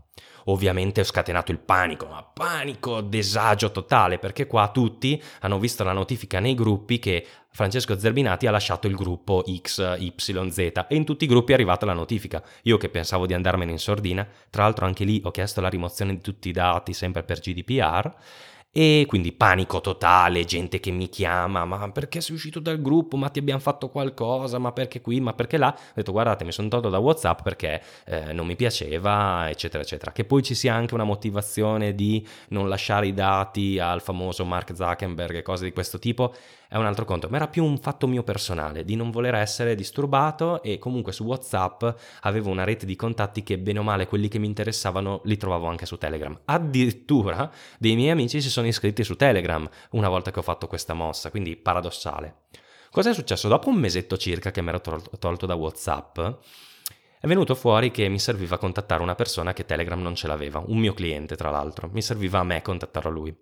Ovviamente 0.46 1.02
ho 1.02 1.04
scatenato 1.04 1.52
il 1.52 1.60
panico, 1.60 2.06
ma 2.06 2.24
panico, 2.24 3.02
disagio 3.02 3.72
totale, 3.72 4.20
perché 4.20 4.48
qua 4.48 4.70
tutti 4.70 5.22
hanno 5.42 5.60
visto 5.60 5.84
la 5.84 5.94
notifica 5.94 6.40
nei 6.40 6.54
gruppi 6.54 7.00
che 7.00 7.26
Francesco 7.50 7.98
Zerbinati 7.98 8.48
ha 8.48 8.52
lasciato 8.52 8.86
il 8.88 8.96
gruppo 8.96 9.44
XYZ 9.44 10.58
e 10.58 10.96
in 10.96 11.06
tutti 11.06 11.24
i 11.24 11.28
gruppi 11.28 11.52
è 11.52 11.56
arrivata 11.56 11.86
la 11.86 11.94
notifica. 11.94 12.44
Io 12.64 12.78
che 12.78 12.90
pensavo 12.90 13.26
di 13.26 13.34
andarmene 13.34 13.72
in 13.72 13.80
sordina, 13.80 14.28
tra 14.50 14.64
l'altro 14.64 14.86
anche 14.86 15.06
lì 15.06 15.22
ho 15.24 15.32
chiesto 15.32 15.62
la 15.62 15.70
rimozione 15.70 16.14
di 16.16 16.22
tutti 16.22 16.50
i 16.50 16.52
dati 16.52 16.94
sempre 16.94 17.24
per 17.24 17.40
GDPR 17.40 18.14
e 18.78 19.06
quindi 19.08 19.32
panico 19.32 19.80
totale, 19.80 20.44
gente 20.44 20.82
che 20.82 20.92
mi 20.92 21.08
chiama, 21.08 21.64
ma 21.64 21.90
perché 21.92 22.20
sei 22.20 22.36
uscito 22.36 22.60
dal 22.60 22.82
gruppo? 22.82 23.16
Ma 23.16 23.30
ti 23.30 23.40
abbiamo 23.40 23.62
fatto 23.62 23.88
qualcosa? 23.88 24.60
Ma 24.60 24.74
perché 24.74 25.00
qui? 25.00 25.22
Ma 25.22 25.32
perché 25.32 25.56
là? 25.56 25.74
Ho 25.74 25.92
detto 25.94 26.12
guardate, 26.12 26.44
mi 26.44 26.52
sono 26.52 26.68
tolto 26.68 26.90
da 26.90 26.98
WhatsApp 26.98 27.42
perché 27.42 27.82
eh, 28.04 28.34
non 28.34 28.46
mi 28.46 28.58
piaceva, 28.58 29.50
eccetera, 29.50 29.82
eccetera. 29.82 30.12
Che 30.12 30.26
poi 30.26 30.44
ci 30.44 30.56
sia 30.56 30.74
anche 30.74 30.94
una 30.94 31.06
motivazione 31.06 31.96
di 31.96 32.28
non 32.50 32.68
lasciare 32.68 33.08
i 33.08 33.14
dati 33.14 33.80
al 33.80 34.02
famoso 34.02 34.44
Mark 34.44 34.76
Zuckerberg 34.76 35.38
e 35.38 35.42
cose 35.42 35.64
di 35.64 35.72
questo 35.72 35.98
tipo, 35.98 36.36
è 36.68 36.78
un 36.78 36.86
altro 36.86 37.06
conto, 37.06 37.28
ma 37.30 37.38
era 37.38 37.48
più 37.48 37.64
un 37.64 37.78
fatto 37.78 38.08
mio 38.08 38.24
personale, 38.24 38.84
di 38.84 38.96
non 38.96 39.12
voler 39.12 39.36
essere 39.36 39.76
disturbato 39.76 40.62
e 40.64 40.78
comunque 40.78 41.12
su 41.12 41.24
WhatsApp 41.24 41.84
avevo 42.22 42.50
una 42.50 42.64
rete 42.64 42.86
di 42.86 42.96
contatti 42.96 43.44
che 43.44 43.58
bene 43.58 43.80
o 43.80 43.84
male 43.84 44.08
quelli 44.08 44.28
che 44.28 44.40
mi 44.40 44.48
interessavano 44.48 45.22
li 45.26 45.38
trovavo 45.38 45.68
anche 45.68 45.86
su 45.86 45.98
Telegram. 45.98 46.38
Addirittura 46.46 47.52
dei 47.78 47.96
miei 47.96 48.12
amici 48.12 48.42
si 48.42 48.50
sono 48.50 48.68
iscritti 48.68 49.04
su 49.04 49.16
Telegram 49.16 49.68
una 49.92 50.10
volta 50.10 50.32
che 50.32 50.40
ho 50.40 50.44
fatto 50.44 50.68
questa 50.68 50.94
mossa, 50.94 51.30
quindi 51.30 51.56
paradossale. 51.56 52.44
Cosa 52.92 53.10
è 53.10 53.14
successo? 53.14 53.48
Dopo 53.48 53.70
un 53.70 53.76
mesetto 53.76 54.18
circa 54.18 54.52
che 54.52 54.62
mi 54.62 54.70
ero 54.70 54.82
tolto 55.20 55.46
da 55.46 55.56
WhatsApp, 55.56 56.20
è 57.20 57.28
venuto 57.28 57.56
fuori 57.56 57.92
che 57.92 58.08
mi 58.08 58.20
serviva 58.20 58.58
contattare 58.58 59.02
una 59.02 59.16
persona 59.16 59.52
che 59.52 59.66
Telegram 59.66 60.00
non 60.00 60.16
ce 60.16 60.28
l'aveva, 60.28 60.64
un 60.66 60.78
mio 60.78 60.94
cliente 60.94 61.36
tra 61.36 61.50
l'altro, 61.50 61.90
mi 61.92 62.02
serviva 62.02 62.40
a 62.40 62.44
me 62.44 62.62
contattare 62.62 63.10
lui. 63.10 63.36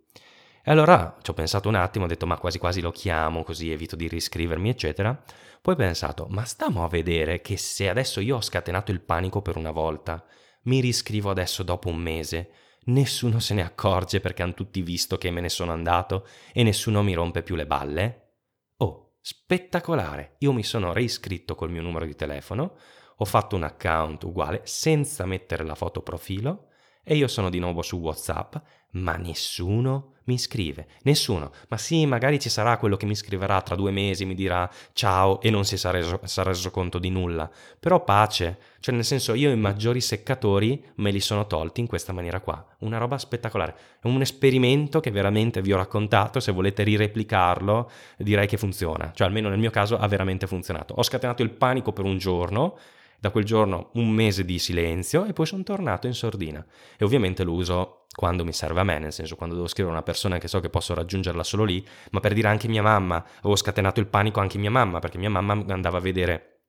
E 0.66 0.72
allora 0.72 1.18
ci 1.22 1.30
ho 1.30 1.34
pensato 1.34 1.68
un 1.68 1.76
attimo, 1.76 2.06
ho 2.06 2.08
detto 2.08 2.26
ma 2.26 2.38
quasi 2.38 2.58
quasi 2.58 2.80
lo 2.80 2.92
chiamo 2.92 3.44
così 3.44 3.70
evito 3.70 3.98
di 3.98 4.08
riscrivermi 4.08 4.70
eccetera. 4.70 5.22
Poi 5.62 5.74
ho 5.74 5.78
pensato 5.78 6.28
ma 6.30 6.46
stiamo 6.46 6.86
a 6.86 6.88
vedere 6.88 7.42
che 7.42 7.58
se 7.58 7.90
adesso 7.90 8.22
io 8.22 8.38
ho 8.38 8.42
scatenato 8.42 8.92
il 8.92 9.02
panico 9.02 9.42
per 9.42 9.58
una 9.58 9.72
volta, 9.72 10.24
mi 10.64 10.80
riscrivo 10.80 11.30
adesso 11.30 11.64
dopo 11.64 11.90
un 11.90 11.98
mese, 11.98 12.52
nessuno 12.86 13.40
se 13.40 13.54
ne 13.56 13.62
accorge 13.62 14.22
perché 14.22 14.42
hanno 14.42 14.54
tutti 14.54 14.82
visto 14.82 15.18
che 15.18 15.32
me 15.32 15.42
ne 15.42 15.50
sono 15.50 15.74
andato 15.74 16.26
e 16.54 16.64
nessuno 16.64 17.04
mi 17.04 17.14
rompe 17.14 17.44
più 17.44 17.56
le 17.56 17.68
balle? 17.68 18.36
Oh, 18.78 19.18
spettacolare! 19.20 20.38
Io 20.40 20.54
mi 20.54 20.64
sono 20.64 20.94
reiscritto 20.94 21.56
col 21.56 21.72
mio 21.72 21.82
numero 21.82 22.06
di 22.06 22.16
telefono, 22.16 22.78
ho 23.18 23.26
fatto 23.26 23.58
un 23.58 23.64
account 23.64 24.24
uguale 24.24 24.62
senza 24.64 25.26
mettere 25.26 25.66
la 25.66 25.76
foto 25.76 26.02
profilo 26.02 26.70
e 27.04 27.18
io 27.18 27.28
sono 27.28 27.50
di 27.50 27.60
nuovo 27.60 27.82
su 27.82 27.98
WhatsApp, 27.98 28.56
ma 28.92 29.18
nessuno 29.18 30.13
mi 30.26 30.38
scrive. 30.38 30.88
Nessuno. 31.04 31.52
Ma 31.70 31.78
sì, 31.78 32.06
magari 32.06 32.40
ci 32.40 32.50
sarà 32.50 32.78
quello 32.78 32.98
che 32.98 33.06
mi 33.06 33.16
scriverà 33.16 33.62
tra 33.62 33.76
due 33.76 33.92
mesi, 33.92 34.26
mi 34.26 34.36
dirà 34.36 34.70
ciao 34.94 35.42
e 35.42 35.50
non 35.50 35.66
si 35.66 35.78
sarà 35.78 36.00
reso, 36.00 36.20
sarà 36.24 36.52
reso 36.52 36.72
conto 36.72 37.00
di 37.00 37.10
nulla. 37.10 37.50
Però 37.80 38.04
pace. 38.04 38.58
Cioè, 38.80 38.94
nel 38.94 39.06
senso, 39.06 39.34
io 39.34 39.52
i 39.52 39.56
maggiori 39.56 40.02
seccatori 40.02 40.84
me 40.96 41.12
li 41.12 41.20
sono 41.20 41.48
tolti 41.48 41.80
in 41.80 41.88
questa 41.88 42.14
maniera 42.14 42.42
qua. 42.42 42.66
Una 42.80 42.98
roba 42.98 43.18
spettacolare. 43.18 43.76
È 44.02 44.08
un 44.08 44.22
esperimento 44.22 45.00
che 45.00 45.12
veramente 45.12 45.62
vi 45.62 45.74
ho 45.74 45.78
raccontato. 45.78 46.40
Se 46.40 46.52
volete 46.52 46.84
rireplicarlo, 46.84 47.90
direi 48.18 48.48
che 48.48 48.58
funziona. 48.58 49.12
Cioè, 49.14 49.28
almeno 49.28 49.50
nel 49.50 49.60
mio 49.60 49.72
caso 49.72 49.98
ha 49.98 50.08
veramente 50.08 50.48
funzionato. 50.48 50.94
Ho 50.96 51.04
scatenato 51.04 51.44
il 51.44 51.52
panico 51.52 51.94
per 51.94 52.06
un 52.06 52.18
giorno 52.18 52.78
da 53.24 53.30
quel 53.30 53.46
giorno 53.46 53.92
un 53.94 54.10
mese 54.10 54.44
di 54.44 54.60
silenzio 54.60 55.24
e 55.24 55.32
poi 55.32 55.46
sono 55.46 55.64
tornato 55.64 56.08
in 56.08 56.14
sordina. 56.14 56.62
E 56.98 57.06
ovviamente 57.06 57.46
lo 57.46 57.54
uso 57.54 58.08
quando 58.14 58.44
mi 58.44 58.52
serve 58.52 58.82
a 58.82 58.84
me, 58.84 59.00
nel 59.00 59.14
senso 59.14 59.38
quando 59.38 59.56
devo 59.56 59.68
scrivere 59.68 59.96
a 59.96 59.98
una 59.98 60.04
persona 60.04 60.40
che 60.40 60.50
so 60.50 60.60
che 60.60 60.70
posso 60.70 60.94
raggiungerla 60.94 61.42
solo 61.42 61.64
lì, 61.64 61.88
ma 62.12 62.20
per 62.20 62.34
dire 62.34 62.50
anche 62.50 62.68
mia 62.68 62.82
mamma, 62.82 63.26
avevo 63.38 63.56
scatenato 63.56 64.02
il 64.02 64.08
panico 64.08 64.42
anche 64.42 64.58
mia 64.58 64.72
mamma, 64.72 65.00
perché 65.00 65.18
mia 65.18 65.30
mamma 65.30 65.54
andava 65.54 66.00
a 66.00 66.02
vedere 66.02 66.64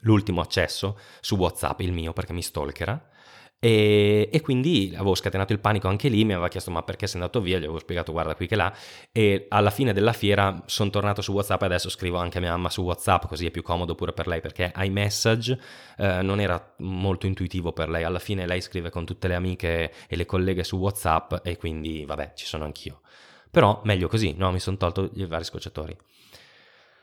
l'ultimo 0.00 0.40
accesso 0.40 0.98
su 1.20 1.36
WhatsApp, 1.36 1.80
il 1.80 1.92
mio, 1.92 2.14
perché 2.14 2.32
mi 2.32 2.40
stalkera, 2.40 3.08
e, 3.62 4.30
e, 4.32 4.40
quindi 4.40 4.90
avevo 4.94 5.14
scatenato 5.14 5.52
il 5.52 5.60
panico 5.60 5.86
anche 5.86 6.08
lì, 6.08 6.24
mi 6.24 6.32
aveva 6.32 6.48
chiesto 6.48 6.70
ma 6.70 6.82
perché 6.82 7.06
sei 7.06 7.20
andato 7.20 7.42
via, 7.42 7.58
gli 7.58 7.64
avevo 7.64 7.78
spiegato 7.78 8.10
guarda 8.10 8.34
qui 8.34 8.46
che 8.46 8.56
là 8.56 8.74
e 9.12 9.44
alla 9.50 9.68
fine 9.68 9.92
della 9.92 10.14
fiera 10.14 10.62
sono 10.64 10.88
tornato 10.88 11.20
su 11.20 11.32
Whatsapp 11.32 11.60
e 11.60 11.66
adesso 11.66 11.90
scrivo 11.90 12.16
anche 12.16 12.38
a 12.38 12.40
mia 12.40 12.52
mamma 12.52 12.70
su 12.70 12.80
Whatsapp 12.80 13.26
così 13.26 13.44
è 13.44 13.50
più 13.50 13.62
comodo 13.62 13.94
pure 13.94 14.14
per 14.14 14.28
lei 14.28 14.40
perché 14.40 14.72
iMessage 14.74 15.60
eh, 15.98 16.22
non 16.22 16.40
era 16.40 16.74
molto 16.78 17.26
intuitivo 17.26 17.72
per 17.74 17.90
lei, 17.90 18.02
alla 18.02 18.18
fine 18.18 18.46
lei 18.46 18.62
scrive 18.62 18.88
con 18.88 19.04
tutte 19.04 19.28
le 19.28 19.34
amiche 19.34 19.92
e 20.08 20.16
le 20.16 20.24
colleghe 20.24 20.64
su 20.64 20.78
Whatsapp 20.78 21.34
e 21.44 21.58
quindi 21.58 22.06
vabbè 22.06 22.32
ci 22.34 22.46
sono 22.46 22.64
anch'io. 22.64 23.02
Però 23.50 23.80
meglio 23.84 24.08
così, 24.08 24.32
no? 24.36 24.50
Mi 24.52 24.60
sono 24.60 24.78
tolto 24.78 25.10
i 25.14 25.26
vari 25.26 25.44
scocciatori. 25.44 25.94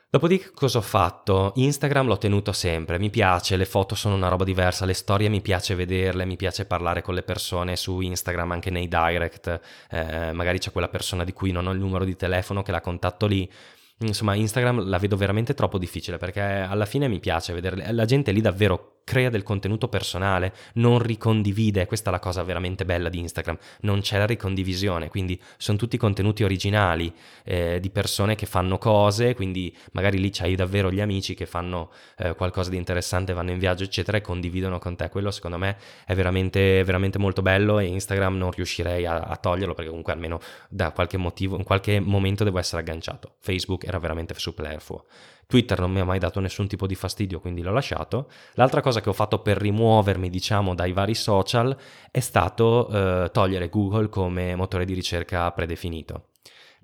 Dopodiché 0.10 0.52
cosa 0.52 0.78
ho 0.78 0.82
fatto? 0.82 1.52
Instagram 1.56 2.08
l'ho 2.08 2.18
tenuto 2.18 2.54
sempre, 2.54 2.98
mi 2.98 3.10
piace, 3.10 3.58
le 3.58 3.66
foto 3.66 3.94
sono 3.94 4.16
una 4.16 4.30
roba 4.30 4.46
diversa, 4.46 4.86
le 4.86 4.94
storie 4.94 5.28
mi 5.28 5.42
piace 5.42 5.76
vederle, 5.76 6.24
mi 6.24 6.38
piace 6.38 6.64
parlare 6.64 7.02
con 7.02 7.14
le 7.14 7.24
persone 7.24 7.76
su 7.76 8.00
Instagram 8.00 8.52
anche 8.52 8.70
nei 8.70 8.88
direct, 8.88 9.60
eh, 9.90 10.32
magari 10.32 10.60
c'è 10.60 10.72
quella 10.72 10.88
persona 10.88 11.26
di 11.26 11.34
cui 11.34 11.52
non 11.52 11.68
ho 11.68 11.74
il 11.74 11.80
numero 11.80 12.06
di 12.06 12.16
telefono 12.16 12.64
che 12.64 12.72
la 12.72 12.80
contatto 12.80 13.26
lì, 13.26 13.52
insomma 14.00 14.36
Instagram 14.36 14.88
la 14.88 14.98
vedo 14.98 15.18
veramente 15.18 15.54
troppo 15.54 15.78
difficile 15.78 16.18
perché 16.18 16.42
alla 16.42 16.86
fine 16.86 17.08
mi 17.08 17.20
piace 17.20 17.54
vedere 17.54 17.92
la 17.92 18.06
gente 18.06 18.32
lì 18.32 18.42
davvero 18.42 18.98
crea 19.08 19.30
del 19.30 19.44
contenuto 19.44 19.88
personale, 19.88 20.54
non 20.74 21.00
ricondivide, 21.00 21.86
questa 21.86 22.10
è 22.10 22.12
la 22.12 22.20
cosa 22.20 22.44
veramente 22.44 22.84
bella 22.84 23.08
di 23.08 23.20
Instagram, 23.20 23.58
non 23.84 24.02
c'è 24.02 24.18
la 24.18 24.26
ricondivisione, 24.26 25.08
quindi 25.08 25.42
sono 25.56 25.78
tutti 25.78 25.96
contenuti 25.96 26.44
originali 26.44 27.14
eh, 27.46 27.80
di 27.80 27.90
persone 27.90 28.36
che 28.36 28.46
fanno 28.46 28.78
cose, 28.78 29.34
quindi 29.34 29.74
magari 29.94 30.20
lì 30.20 30.30
c'hai 30.30 30.56
davvero 30.56 30.92
gli 30.92 31.00
amici 31.00 31.36
che 31.36 31.46
fanno 31.46 31.90
eh, 32.18 32.36
qualcosa 32.36 32.70
di 32.70 32.76
interessante, 32.76 33.32
vanno 33.32 33.52
in 33.52 33.60
viaggio 33.60 33.86
eccetera 33.86 34.18
e 34.18 34.22
condividono 34.22 34.78
con 34.78 34.98
te, 34.98 35.08
quello 35.08 35.32
secondo 35.32 35.58
me 35.58 35.78
è 36.06 36.14
veramente, 36.14 36.84
veramente 36.84 37.18
molto 37.18 37.42
bello 37.42 37.80
e 37.80 37.86
Instagram 37.86 38.36
non 38.36 38.52
riuscirei 38.52 39.06
a, 39.06 39.20
a 39.20 39.38
toglierlo 39.38 39.74
perché 39.74 39.88
comunque 39.88 40.12
almeno 40.12 40.42
da 40.68 40.92
qualche 40.92 41.16
motivo, 41.16 41.56
in 41.56 41.64
qualche 41.64 42.02
momento 42.02 42.44
devo 42.44 42.60
essere 42.60 42.82
agganciato, 42.82 43.36
Facebook 43.40 43.86
era 43.88 44.00
veramente 44.00 44.34
superfluo. 44.38 45.06
Twitter 45.48 45.80
non 45.80 45.92
mi 45.92 46.00
ha 46.02 46.06
mai 46.06 46.20
dato 46.20 46.40
nessun 46.40 46.68
tipo 46.68 46.86
di 46.86 46.96
fastidio, 46.96 47.40
quindi 47.40 47.62
l'ho 47.62 47.72
lasciato. 47.72 48.30
L'altra 48.54 48.82
cosa 48.82 49.00
che 49.00 49.10
ho 49.10 49.14
fatto 49.14 49.40
per 49.40 49.58
rimuovermi, 49.58 50.30
diciamo, 50.30 50.76
dai 50.76 50.92
vari 50.92 51.16
social 51.16 51.76
è 52.12 52.20
stato 52.20 52.90
eh, 52.90 53.30
togliere 53.32 53.70
Google 53.70 54.10
come 54.10 54.56
motore 54.56 54.84
di 54.84 54.94
ricerca 54.94 55.50
predefinito. 55.52 56.30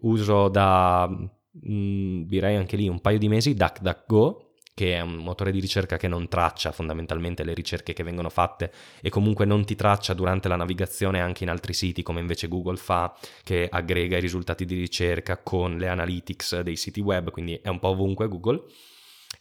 Uso 0.02 0.48
da, 0.48 1.08
mh, 1.08 1.30
mm, 1.72 2.22
direi 2.24 2.56
anche 2.56 2.78
lì, 2.78 2.88
un 2.88 3.02
paio 3.02 3.18
di 3.18 3.28
mesi 3.28 3.54
DuckDuckGo, 3.54 4.53
che 4.74 4.96
è 4.96 5.02
un 5.02 5.16
motore 5.16 5.52
di 5.52 5.60
ricerca 5.60 5.98
che 5.98 6.08
non 6.08 6.28
traccia 6.28 6.72
fondamentalmente 6.72 7.44
le 7.44 7.54
ricerche 7.54 7.94
che 7.94 8.04
vengono 8.04 8.30
fatte 8.30 8.72
e 9.02 9.10
comunque 9.10 9.46
non 9.46 9.66
ti 9.66 9.76
traccia 9.76 10.14
durante 10.14 10.48
la 10.48 10.56
navigazione 10.56 11.22
anche 11.22 11.44
in 11.44 11.50
altri 11.50 11.74
siti 11.74 12.02
come 12.02 12.20
invece 12.20 12.48
Google 12.48 12.78
fa, 12.78 13.16
che 13.44 13.68
aggrega 13.70 14.18
i 14.18 14.22
risultati 14.22 14.66
di 14.66 14.76
ricerca 14.76 15.38
con 15.38 15.78
le 15.78 15.88
analytics 15.88 16.62
dei 16.62 16.76
siti 16.76 17.00
web, 17.02 17.30
quindi 17.32 17.60
è 17.62 17.70
un 17.70 17.80
po' 17.80 17.90
ovunque 17.90 18.28
Google. 18.28 18.64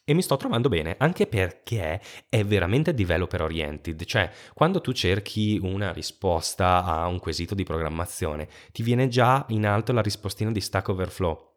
E 0.04 0.14
mi 0.14 0.22
sto 0.22 0.36
trovando 0.36 0.68
bene, 0.68 0.96
anche 0.98 1.26
perché 1.26 2.00
è 2.28 2.44
veramente 2.44 2.92
developer 2.92 3.42
oriented, 3.42 4.04
cioè 4.04 4.30
quando 4.52 4.80
tu 4.80 4.92
cerchi 4.92 5.60
una 5.62 5.92
risposta 5.92 6.82
a 6.84 7.06
un 7.06 7.20
quesito 7.20 7.54
di 7.54 7.62
programmazione, 7.62 8.48
ti 8.72 8.82
viene 8.82 9.06
già 9.08 9.44
in 9.50 9.64
alto 9.64 9.92
la 9.92 10.02
rispostina 10.02 10.50
di 10.50 10.60
Stack 10.60 10.88
Overflow 10.88 11.51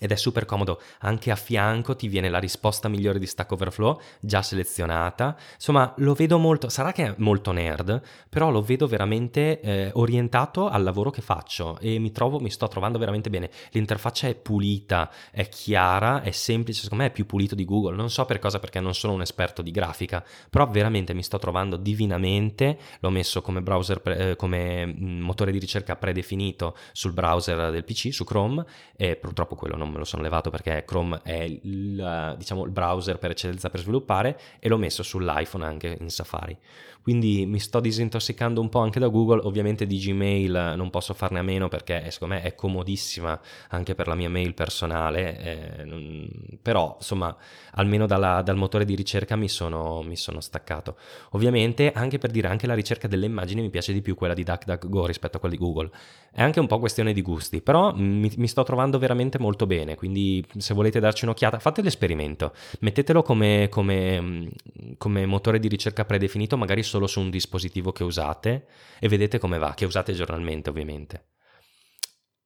ed 0.00 0.10
è 0.10 0.16
super 0.16 0.44
comodo, 0.44 0.80
anche 1.00 1.30
a 1.30 1.36
fianco 1.36 1.94
ti 1.94 2.08
viene 2.08 2.28
la 2.28 2.38
risposta 2.38 2.88
migliore 2.88 3.18
di 3.18 3.26
Stack 3.26 3.52
Overflow 3.52 4.00
già 4.20 4.42
selezionata. 4.42 5.36
Insomma, 5.54 5.94
lo 5.98 6.14
vedo 6.14 6.38
molto, 6.38 6.68
sarà 6.68 6.92
che 6.92 7.04
è 7.04 7.14
molto 7.18 7.52
nerd, 7.52 8.02
però 8.28 8.50
lo 8.50 8.60
vedo 8.60 8.86
veramente 8.86 9.60
eh, 9.60 9.90
orientato 9.94 10.68
al 10.68 10.82
lavoro 10.82 11.10
che 11.10 11.22
faccio 11.22 11.78
e 11.78 11.98
mi 11.98 12.10
trovo, 12.10 12.40
mi 12.40 12.50
sto 12.50 12.66
trovando 12.66 12.98
veramente 12.98 13.30
bene. 13.30 13.50
L'interfaccia 13.70 14.26
è 14.26 14.34
pulita, 14.34 15.10
è 15.30 15.48
chiara, 15.48 16.22
è 16.22 16.32
semplice, 16.32 16.82
secondo 16.82 17.04
me 17.04 17.10
è 17.10 17.12
più 17.12 17.24
pulito 17.24 17.54
di 17.54 17.64
Google. 17.64 17.94
Non 17.94 18.10
so 18.10 18.24
per 18.24 18.40
cosa 18.40 18.58
perché 18.58 18.80
non 18.80 18.94
sono 18.94 19.12
un 19.12 19.22
esperto 19.22 19.62
di 19.62 19.70
grafica, 19.70 20.24
però 20.50 20.66
veramente 20.66 21.14
mi 21.14 21.22
sto 21.22 21.38
trovando 21.38 21.76
divinamente. 21.76 22.78
L'ho 22.98 23.10
messo 23.10 23.42
come 23.42 23.62
browser 23.62 24.02
eh, 24.04 24.36
come 24.36 24.86
mm, 24.86 25.20
motore 25.20 25.52
di 25.52 25.58
ricerca 25.58 25.94
predefinito 25.96 26.76
sul 26.92 27.12
browser 27.12 27.70
del 27.70 27.84
PC, 27.84 28.12
su 28.12 28.24
Chrome 28.24 28.64
e 28.96 29.16
purtroppo 29.16 29.54
quello 29.54 29.76
non 29.76 29.83
non 29.84 29.92
me 29.92 29.98
lo 29.98 30.04
sono 30.04 30.22
levato 30.22 30.50
perché 30.50 30.84
Chrome 30.86 31.20
è 31.22 31.42
il, 31.42 32.34
diciamo, 32.36 32.64
il 32.64 32.70
browser 32.70 33.18
per 33.18 33.30
eccellenza 33.30 33.70
per 33.70 33.80
sviluppare 33.80 34.38
e 34.58 34.68
l'ho 34.68 34.78
messo 34.78 35.02
sull'iPhone 35.02 35.64
anche 35.64 35.96
in 36.00 36.10
Safari. 36.10 36.58
Quindi 37.04 37.44
mi 37.44 37.58
sto 37.58 37.80
disintossicando 37.80 38.62
un 38.62 38.70
po' 38.70 38.78
anche 38.78 38.98
da 38.98 39.08
Google, 39.08 39.42
ovviamente 39.44 39.86
di 39.86 39.98
Gmail 39.98 40.72
non 40.74 40.88
posso 40.88 41.12
farne 41.12 41.38
a 41.38 41.42
meno 41.42 41.68
perché 41.68 42.10
secondo 42.10 42.36
me 42.36 42.40
è 42.40 42.54
comodissima 42.54 43.38
anche 43.68 43.94
per 43.94 44.06
la 44.06 44.14
mia 44.14 44.30
mail 44.30 44.54
personale, 44.54 45.38
eh, 45.38 46.28
però 46.62 46.94
insomma 46.96 47.36
almeno 47.72 48.06
dalla, 48.06 48.40
dal 48.40 48.56
motore 48.56 48.86
di 48.86 48.94
ricerca 48.94 49.36
mi 49.36 49.50
sono, 49.50 50.00
mi 50.00 50.16
sono, 50.16 50.40
staccato. 50.40 50.96
Ovviamente 51.32 51.92
anche 51.92 52.16
per 52.16 52.30
dire 52.30 52.48
anche 52.48 52.66
la 52.66 52.72
ricerca 52.72 53.06
delle 53.06 53.26
immagini 53.26 53.60
mi 53.60 53.68
piace 53.68 53.92
di 53.92 54.00
più 54.00 54.14
quella 54.14 54.32
di 54.32 54.42
DuckDuckGo 54.42 55.04
rispetto 55.04 55.36
a 55.36 55.40
quella 55.40 55.54
di 55.54 55.60
Google, 55.60 55.90
è 56.32 56.40
anche 56.40 56.58
un 56.58 56.66
po' 56.66 56.78
questione 56.78 57.12
di 57.12 57.20
gusti, 57.20 57.60
però 57.60 57.94
mi, 57.94 58.32
mi 58.34 58.48
sto 58.48 58.62
trovando 58.62 58.98
veramente 58.98 59.38
molto 59.38 59.66
bene, 59.66 59.73
quindi 59.96 60.44
se 60.58 60.74
volete 60.74 61.00
darci 61.00 61.24
un'occhiata 61.24 61.58
fate 61.58 61.82
l'esperimento, 61.82 62.54
mettetelo 62.80 63.22
come, 63.22 63.68
come, 63.70 64.50
come 64.96 65.26
motore 65.26 65.58
di 65.58 65.68
ricerca 65.68 66.04
predefinito 66.04 66.56
magari 66.56 66.82
solo 66.82 67.06
su 67.06 67.20
un 67.20 67.30
dispositivo 67.30 67.92
che 67.92 68.04
usate 68.04 68.66
e 69.00 69.08
vedete 69.08 69.38
come 69.38 69.58
va, 69.58 69.74
che 69.74 69.84
usate 69.84 70.12
giornalmente 70.12 70.70
ovviamente. 70.70 71.26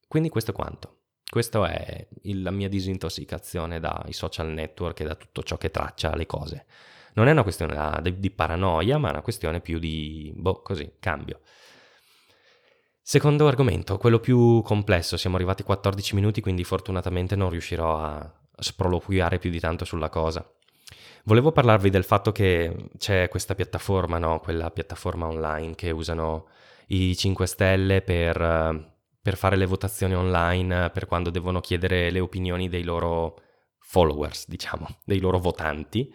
Quindi 0.07 0.29
questo 0.29 0.51
è 0.51 0.53
quanto. 0.53 1.01
Questa 1.29 1.69
è 1.69 2.07
il, 2.23 2.41
la 2.41 2.49
mia 2.49 2.67
disintossicazione 2.67 3.79
dai 3.79 4.13
social 4.13 4.47
network 4.47 5.01
e 5.01 5.05
da 5.05 5.13
tutto 5.13 5.43
ciò 5.43 5.57
che 5.57 5.69
traccia 5.69 6.15
le 6.15 6.25
cose. 6.25 6.65
Non 7.13 7.27
è 7.27 7.31
una 7.31 7.43
questione 7.43 7.99
di, 8.01 8.19
di 8.19 8.31
paranoia, 8.31 8.97
ma 8.97 9.09
è 9.09 9.11
una 9.11 9.21
questione 9.21 9.61
più 9.61 9.77
di, 9.77 10.31
boh, 10.35 10.61
così, 10.63 10.93
cambio. 10.99 11.41
Secondo 13.09 13.47
argomento, 13.47 13.97
quello 13.97 14.19
più 14.19 14.61
complesso, 14.61 15.17
siamo 15.17 15.35
arrivati 15.35 15.63
a 15.63 15.65
14 15.65 16.13
minuti, 16.13 16.41
quindi 16.41 16.63
fortunatamente 16.63 17.35
non 17.35 17.49
riuscirò 17.49 17.97
a 17.97 18.31
sproloquiare 18.55 19.39
più 19.39 19.49
di 19.49 19.59
tanto 19.59 19.83
sulla 19.83 20.09
cosa. 20.09 20.47
Volevo 21.23 21.51
parlarvi 21.51 21.89
del 21.89 22.03
fatto 22.03 22.31
che 22.31 22.91
c'è 22.99 23.27
questa 23.27 23.55
piattaforma, 23.55 24.19
no? 24.19 24.39
quella 24.39 24.69
piattaforma 24.69 25.25
online 25.25 25.73
che 25.73 25.89
usano 25.89 26.49
i 26.89 27.17
5 27.17 27.47
Stelle 27.47 28.03
per, 28.03 28.93
per 29.19 29.37
fare 29.37 29.55
le 29.55 29.65
votazioni 29.65 30.13
online 30.13 30.91
per 30.91 31.07
quando 31.07 31.31
devono 31.31 31.61
chiedere 31.61 32.11
le 32.11 32.19
opinioni 32.19 32.69
dei 32.69 32.83
loro 32.83 33.41
followers, 33.79 34.47
diciamo, 34.47 34.87
dei 35.03 35.19
loro 35.19 35.39
votanti. 35.39 36.13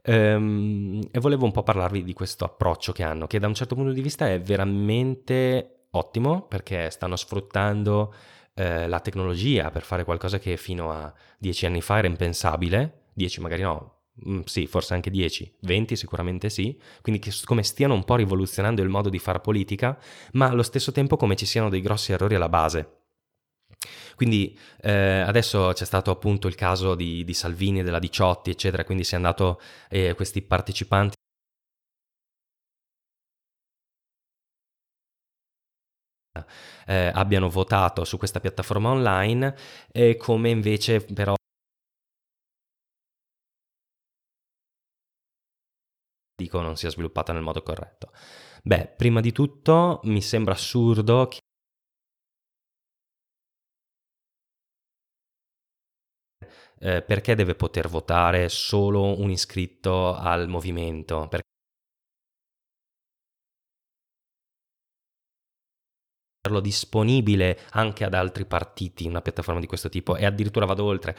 Ehm, 0.00 1.06
e 1.10 1.20
volevo 1.20 1.44
un 1.44 1.52
po' 1.52 1.62
parlarvi 1.62 2.02
di 2.02 2.14
questo 2.14 2.46
approccio 2.46 2.92
che 2.92 3.02
hanno, 3.02 3.26
che 3.26 3.38
da 3.38 3.46
un 3.46 3.52
certo 3.52 3.74
punto 3.74 3.92
di 3.92 4.00
vista 4.00 4.26
è 4.26 4.40
veramente 4.40 5.74
ottimo 5.92 6.42
perché 6.42 6.90
stanno 6.90 7.16
sfruttando 7.16 8.14
eh, 8.54 8.86
la 8.88 9.00
tecnologia 9.00 9.70
per 9.70 9.82
fare 9.82 10.04
qualcosa 10.04 10.38
che 10.38 10.56
fino 10.56 10.92
a 10.92 11.12
dieci 11.38 11.66
anni 11.66 11.80
fa 11.80 11.98
era 11.98 12.06
impensabile, 12.06 13.04
dieci 13.12 13.40
magari 13.40 13.62
no, 13.62 14.02
mm, 14.28 14.40
sì, 14.44 14.66
forse 14.66 14.94
anche 14.94 15.10
10, 15.10 15.56
20 15.60 15.96
sicuramente 15.96 16.50
sì, 16.50 16.78
quindi 17.00 17.20
che, 17.20 17.32
come 17.44 17.62
stiano 17.62 17.94
un 17.94 18.04
po' 18.04 18.16
rivoluzionando 18.16 18.82
il 18.82 18.88
modo 18.88 19.08
di 19.08 19.18
fare 19.18 19.40
politica, 19.40 19.98
ma 20.32 20.48
allo 20.48 20.62
stesso 20.62 20.92
tempo 20.92 21.16
come 21.16 21.36
ci 21.36 21.46
siano 21.46 21.68
dei 21.68 21.80
grossi 21.80 22.12
errori 22.12 22.34
alla 22.34 22.48
base. 22.48 22.96
Quindi 24.14 24.58
eh, 24.82 25.20
adesso 25.20 25.70
c'è 25.72 25.86
stato 25.86 26.10
appunto 26.10 26.46
il 26.46 26.54
caso 26.54 26.94
di, 26.94 27.24
di 27.24 27.32
Salvini, 27.32 27.82
della 27.82 27.98
Diciotti, 27.98 28.50
eccetera, 28.50 28.84
quindi 28.84 29.04
si 29.04 29.14
è 29.14 29.16
andato 29.16 29.58
eh, 29.88 30.12
questi 30.14 30.42
partecipanti 30.42 31.16
eh, 36.90 37.10
abbiano 37.14 37.48
votato 37.48 38.04
su 38.04 38.18
questa 38.18 38.40
piattaforma 38.40 38.90
online 38.90 39.54
e 39.92 40.16
come 40.16 40.50
invece 40.50 41.00
però 41.04 41.34
dico 46.34 46.60
non 46.60 46.76
sia 46.76 46.90
sviluppata 46.90 47.32
nel 47.32 47.42
modo 47.42 47.62
corretto. 47.62 48.10
Beh, 48.62 48.88
prima 48.96 49.20
di 49.20 49.32
tutto 49.32 50.00
mi 50.04 50.20
sembra 50.20 50.54
assurdo 50.54 51.28
che 51.28 51.38
eh, 56.78 57.02
perché 57.02 57.34
deve 57.34 57.54
poter 57.54 57.88
votare 57.88 58.48
solo 58.48 59.18
un 59.20 59.30
iscritto 59.30 60.14
al 60.14 60.48
movimento? 60.48 61.26
Perché 61.28 61.48
disponibile 66.60 67.60
anche 67.72 68.04
ad 68.04 68.14
altri 68.14 68.46
partiti 68.46 69.06
una 69.06 69.20
piattaforma 69.20 69.60
di 69.60 69.66
questo 69.66 69.88
tipo 69.88 70.16
e 70.16 70.24
addirittura 70.24 70.64
vado 70.66 70.84
oltre. 70.84 71.16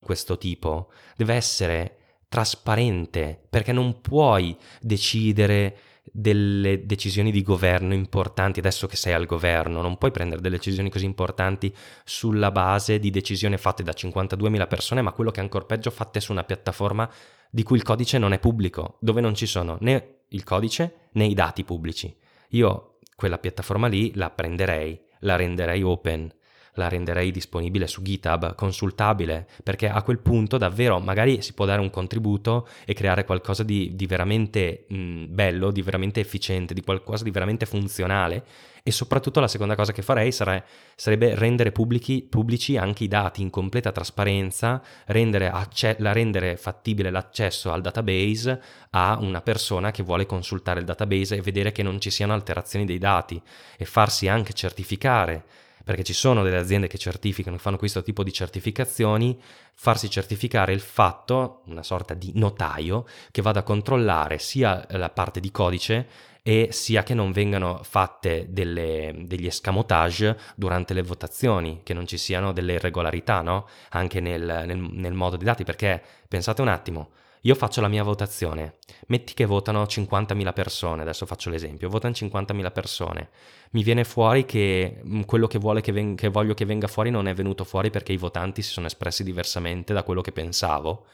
Questo 0.00 0.36
tipo 0.36 0.90
deve 1.16 1.34
essere 1.34 1.98
trasparente 2.28 3.46
perché 3.48 3.72
non 3.72 4.00
puoi 4.00 4.56
decidere 4.80 5.78
delle 6.12 6.84
decisioni 6.84 7.30
di 7.30 7.42
governo 7.42 7.94
importanti 7.94 8.58
adesso 8.58 8.86
che 8.86 8.96
sei 8.96 9.14
al 9.14 9.24
governo, 9.24 9.80
non 9.80 9.96
puoi 9.96 10.10
prendere 10.10 10.42
delle 10.42 10.56
decisioni 10.56 10.90
così 10.90 11.06
importanti 11.06 11.74
sulla 12.04 12.50
base 12.50 12.98
di 12.98 13.10
decisioni 13.10 13.56
fatte 13.56 13.82
da 13.82 13.92
52.000 13.92 14.68
persone, 14.68 15.00
ma 15.00 15.12
quello 15.12 15.30
che 15.30 15.40
è 15.40 15.42
ancora 15.42 15.64
peggio 15.64 15.90
fatte 15.90 16.20
su 16.20 16.32
una 16.32 16.44
piattaforma 16.44 17.10
di 17.50 17.62
cui 17.62 17.76
il 17.76 17.82
codice 17.82 18.18
non 18.18 18.32
è 18.32 18.38
pubblico, 18.38 18.98
dove 19.00 19.20
non 19.20 19.34
ci 19.34 19.46
sono 19.46 19.78
né 19.80 20.22
il 20.28 20.44
codice 20.44 21.08
né 21.12 21.24
i 21.24 21.34
dati 21.34 21.64
pubblici. 21.64 22.14
Io 22.50 22.98
quella 23.16 23.38
piattaforma 23.38 23.86
lì 23.86 24.12
la 24.14 24.30
prenderei, 24.30 25.00
la 25.20 25.36
renderei 25.36 25.82
open, 25.82 26.32
la 26.74 26.88
renderei 26.88 27.30
disponibile 27.30 27.86
su 27.86 28.02
GitHub, 28.02 28.54
consultabile, 28.54 29.46
perché 29.62 29.88
a 29.88 30.02
quel 30.02 30.18
punto 30.18 30.58
davvero 30.58 30.98
magari 30.98 31.42
si 31.42 31.52
può 31.52 31.64
dare 31.64 31.80
un 31.80 31.90
contributo 31.90 32.68
e 32.84 32.94
creare 32.94 33.24
qualcosa 33.24 33.62
di, 33.62 33.94
di 33.94 34.06
veramente 34.06 34.84
mh, 34.88 35.26
bello, 35.28 35.70
di 35.70 35.82
veramente 35.82 36.20
efficiente, 36.20 36.74
di 36.74 36.82
qualcosa 36.82 37.24
di 37.24 37.30
veramente 37.30 37.66
funzionale. 37.66 38.44
E 38.86 38.90
soprattutto 38.90 39.40
la 39.40 39.48
seconda 39.48 39.76
cosa 39.76 39.92
che 39.92 40.02
farei 40.02 40.30
sare, 40.30 40.66
sarebbe 40.94 41.34
rendere 41.34 41.72
pubblici, 41.72 42.20
pubblici, 42.20 42.76
anche 42.76 43.04
i 43.04 43.08
dati 43.08 43.40
in 43.40 43.48
completa 43.48 43.92
trasparenza, 43.92 44.82
rendere, 45.06 45.48
acce- 45.48 45.96
rendere 45.98 46.58
fattibile 46.58 47.10
l'accesso 47.10 47.72
al 47.72 47.80
database 47.80 48.60
a 48.90 49.16
una 49.18 49.40
persona 49.40 49.90
che 49.90 50.02
vuole 50.02 50.26
consultare 50.26 50.80
il 50.80 50.84
database 50.84 51.36
e 51.36 51.40
vedere 51.40 51.72
che 51.72 51.82
non 51.82 51.98
ci 51.98 52.10
siano 52.10 52.34
alterazioni 52.34 52.84
dei 52.84 52.98
dati 52.98 53.40
e 53.78 53.86
farsi 53.86 54.28
anche 54.28 54.52
certificare 54.52 55.44
perché 55.84 56.02
ci 56.02 56.14
sono 56.14 56.42
delle 56.42 56.56
aziende 56.56 56.86
che 56.86 56.98
certificano, 56.98 57.58
fanno 57.58 57.76
questo 57.76 58.02
tipo 58.02 58.24
di 58.24 58.32
certificazioni, 58.32 59.38
farsi 59.74 60.08
certificare 60.08 60.72
il 60.72 60.80
fatto, 60.80 61.60
una 61.66 61.82
sorta 61.82 62.14
di 62.14 62.32
notaio, 62.34 63.04
che 63.30 63.42
vada 63.42 63.60
a 63.60 63.64
controllare 63.64 64.38
sia 64.38 64.84
la 64.90 65.10
parte 65.10 65.40
di 65.40 65.50
codice 65.50 66.08
e 66.42 66.68
sia 66.72 67.02
che 67.02 67.14
non 67.14 67.32
vengano 67.32 67.80
fatte 67.82 68.46
delle, 68.48 69.14
degli 69.26 69.46
escamotage 69.46 70.38
durante 70.56 70.94
le 70.94 71.02
votazioni, 71.02 71.80
che 71.82 71.94
non 71.94 72.06
ci 72.06 72.18
siano 72.18 72.52
delle 72.52 72.74
irregolarità, 72.74 73.42
no? 73.42 73.66
Anche 73.90 74.20
nel, 74.20 74.64
nel, 74.66 74.78
nel 74.78 75.14
modo 75.14 75.36
di 75.36 75.44
dati, 75.44 75.64
perché 75.64 76.02
pensate 76.28 76.62
un 76.62 76.68
attimo, 76.68 77.10
io 77.46 77.54
faccio 77.54 77.82
la 77.82 77.88
mia 77.88 78.02
votazione, 78.02 78.78
metti 79.08 79.34
che 79.34 79.44
votano 79.44 79.82
50.000 79.82 80.52
persone, 80.54 81.02
adesso 81.02 81.26
faccio 81.26 81.50
l'esempio, 81.50 81.90
votano 81.90 82.14
50.000 82.14 82.72
persone, 82.72 83.28
mi 83.72 83.82
viene 83.82 84.04
fuori 84.04 84.46
che 84.46 85.02
mm, 85.06 85.22
quello 85.22 85.46
che, 85.46 85.58
che, 85.82 85.92
ven- 85.92 86.16
che 86.16 86.28
voglio 86.28 86.54
che 86.54 86.64
venga 86.64 86.86
fuori 86.86 87.10
non 87.10 87.28
è 87.28 87.34
venuto 87.34 87.64
fuori 87.64 87.90
perché 87.90 88.12
i 88.12 88.16
votanti 88.16 88.62
si 88.62 88.70
sono 88.70 88.86
espressi 88.86 89.22
diversamente 89.24 89.92
da 89.92 90.02
quello 90.04 90.22
che 90.22 90.32
pensavo, 90.32 91.04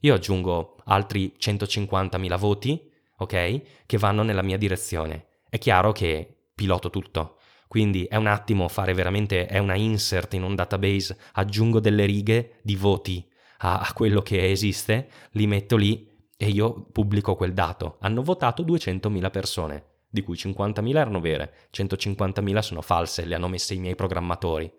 io 0.00 0.14
aggiungo 0.14 0.76
altri 0.84 1.34
150.000 1.38 2.38
voti, 2.38 2.90
ok, 3.18 3.62
che 3.84 3.98
vanno 3.98 4.22
nella 4.22 4.42
mia 4.42 4.56
direzione. 4.56 5.26
È 5.50 5.58
chiaro 5.58 5.92
che 5.92 6.46
piloto 6.54 6.88
tutto. 6.88 7.36
Quindi 7.68 8.04
è 8.04 8.16
un 8.16 8.26
attimo 8.26 8.68
fare 8.68 8.94
veramente, 8.94 9.46
è 9.46 9.58
una 9.58 9.74
insert 9.74 10.32
in 10.34 10.44
un 10.44 10.54
database, 10.54 11.18
aggiungo 11.32 11.80
delle 11.80 12.06
righe 12.06 12.60
di 12.62 12.76
voti 12.76 13.26
a, 13.64 13.78
a 13.78 13.92
quello 13.92 14.20
che 14.20 14.50
esiste, 14.50 15.08
li 15.32 15.46
metto 15.46 15.76
lì 15.76 16.08
e 16.36 16.48
io 16.48 16.86
pubblico 16.92 17.34
quel 17.34 17.54
dato. 17.54 17.96
Hanno 18.00 18.22
votato 18.22 18.62
200.000 18.62 19.30
persone, 19.30 19.84
di 20.08 20.22
cui 20.22 20.36
50.000 20.36 20.96
erano 20.96 21.20
vere, 21.20 21.54
150.000 21.72 22.58
sono 22.58 22.82
false, 22.82 23.24
le 23.24 23.34
hanno 23.34 23.48
messe 23.48 23.74
i 23.74 23.78
miei 23.78 23.94
programmatori. 23.94 24.70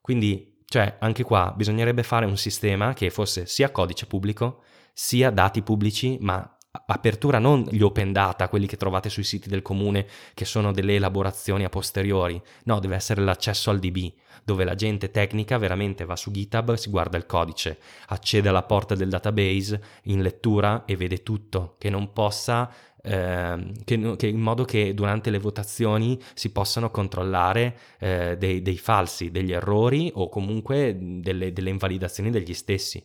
Quindi, 0.00 0.62
cioè, 0.66 0.96
anche 1.00 1.22
qua 1.22 1.52
bisognerebbe 1.56 2.02
fare 2.02 2.26
un 2.26 2.36
sistema 2.36 2.92
che 2.92 3.10
fosse 3.10 3.46
sia 3.46 3.70
codice 3.70 4.06
pubblico, 4.06 4.62
sia 4.92 5.30
dati 5.30 5.62
pubblici, 5.62 6.18
ma 6.20 6.57
apertura 6.86 7.38
non 7.38 7.66
gli 7.70 7.82
open 7.82 8.12
data, 8.12 8.48
quelli 8.48 8.66
che 8.66 8.76
trovate 8.76 9.08
sui 9.08 9.24
siti 9.24 9.48
del 9.48 9.62
comune, 9.62 10.06
che 10.34 10.44
sono 10.44 10.72
delle 10.72 10.96
elaborazioni 10.96 11.64
a 11.64 11.68
posteriori. 11.68 12.40
No, 12.64 12.78
deve 12.78 12.96
essere 12.96 13.22
l'accesso 13.22 13.70
al 13.70 13.78
DB, 13.78 14.12
dove 14.44 14.64
la 14.64 14.74
gente 14.74 15.10
tecnica 15.10 15.58
veramente 15.58 16.04
va 16.04 16.16
su 16.16 16.30
GitHub, 16.30 16.74
si 16.74 16.90
guarda 16.90 17.16
il 17.16 17.26
codice, 17.26 17.78
accede 18.08 18.48
alla 18.48 18.62
porta 18.62 18.94
del 18.94 19.08
database 19.08 19.82
in 20.04 20.22
lettura 20.22 20.84
e 20.84 20.96
vede 20.96 21.22
tutto, 21.22 21.76
che 21.78 21.90
non 21.90 22.12
possa 22.12 22.70
eh, 23.00 23.72
che, 23.84 24.16
che, 24.16 24.26
in 24.26 24.40
modo 24.40 24.64
che 24.64 24.92
durante 24.92 25.30
le 25.30 25.38
votazioni 25.38 26.20
si 26.34 26.50
possano 26.50 26.90
controllare 26.90 27.78
eh, 27.98 28.36
dei, 28.38 28.60
dei, 28.60 28.76
falsi, 28.76 29.30
degli 29.30 29.52
errori 29.52 30.10
o 30.14 30.28
comunque 30.28 30.96
delle, 30.98 31.52
delle 31.52 31.70
invalidazioni 31.70 32.30
degli 32.30 32.54
stessi. 32.54 33.02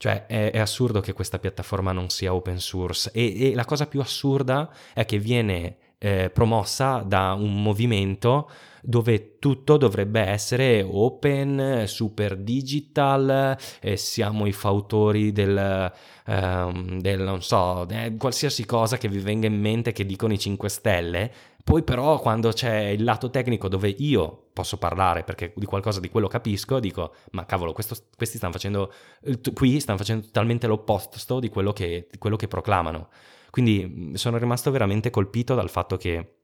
Cioè 0.00 0.24
è, 0.24 0.50
è, 0.52 0.58
assurdo 0.58 1.00
che 1.00 1.12
questa 1.12 1.38
piattaforma 1.38 1.92
non 1.92 2.08
sia 2.08 2.32
open 2.32 2.58
source. 2.58 3.10
E, 3.12 3.50
e 3.50 3.54
la 3.54 3.66
cosa 3.66 3.86
più 3.86 4.00
assurda 4.00 4.72
è 4.94 5.04
che 5.04 5.18
viene 5.18 5.76
eh, 5.98 6.30
promossa 6.32 7.04
da 7.06 7.34
un 7.34 7.62
movimento 7.62 8.50
dove 8.80 9.38
tutto 9.38 9.76
dovrebbe 9.76 10.20
essere 10.20 10.82
open, 10.82 11.84
super 11.86 12.38
digital, 12.38 13.58
eh, 13.80 13.96
siamo 13.98 14.46
i 14.46 14.52
fautori 14.52 15.32
del, 15.32 15.92
ehm, 16.24 16.98
del 16.98 17.20
non 17.20 17.42
so, 17.42 17.86
eh, 17.90 18.14
qualsiasi 18.16 18.64
cosa 18.64 18.96
che 18.96 19.08
vi 19.08 19.18
venga 19.18 19.48
in 19.48 19.60
mente 19.60 19.92
che 19.92 20.06
dicono 20.06 20.32
i 20.32 20.38
5 20.38 20.68
Stelle, 20.70 21.32
poi 21.64 21.82
però 21.82 22.18
quando 22.18 22.52
c'è 22.52 22.88
il 22.88 23.04
lato 23.04 23.30
tecnico 23.30 23.68
dove 23.68 23.88
io 23.88 24.48
posso 24.52 24.78
parlare 24.78 25.24
perché 25.24 25.52
di 25.56 25.66
qualcosa 25.66 26.00
di 26.00 26.08
quello 26.08 26.28
capisco, 26.28 26.80
dico 26.80 27.14
ma 27.32 27.44
cavolo, 27.46 27.72
questo, 27.72 27.96
questi 28.16 28.36
stanno 28.36 28.52
facendo, 28.52 28.92
qui 29.54 29.80
stanno 29.80 29.98
facendo 29.98 30.26
totalmente 30.26 30.66
l'opposto 30.66 31.40
di 31.40 31.48
quello 31.48 31.72
che, 31.72 32.08
di 32.10 32.18
quello 32.18 32.36
che 32.36 32.48
proclamano. 32.48 33.08
Quindi 33.50 34.12
sono 34.14 34.38
rimasto 34.38 34.70
veramente 34.70 35.10
colpito 35.10 35.54
dal 35.54 35.70
fatto 35.70 35.96
che 35.96 36.36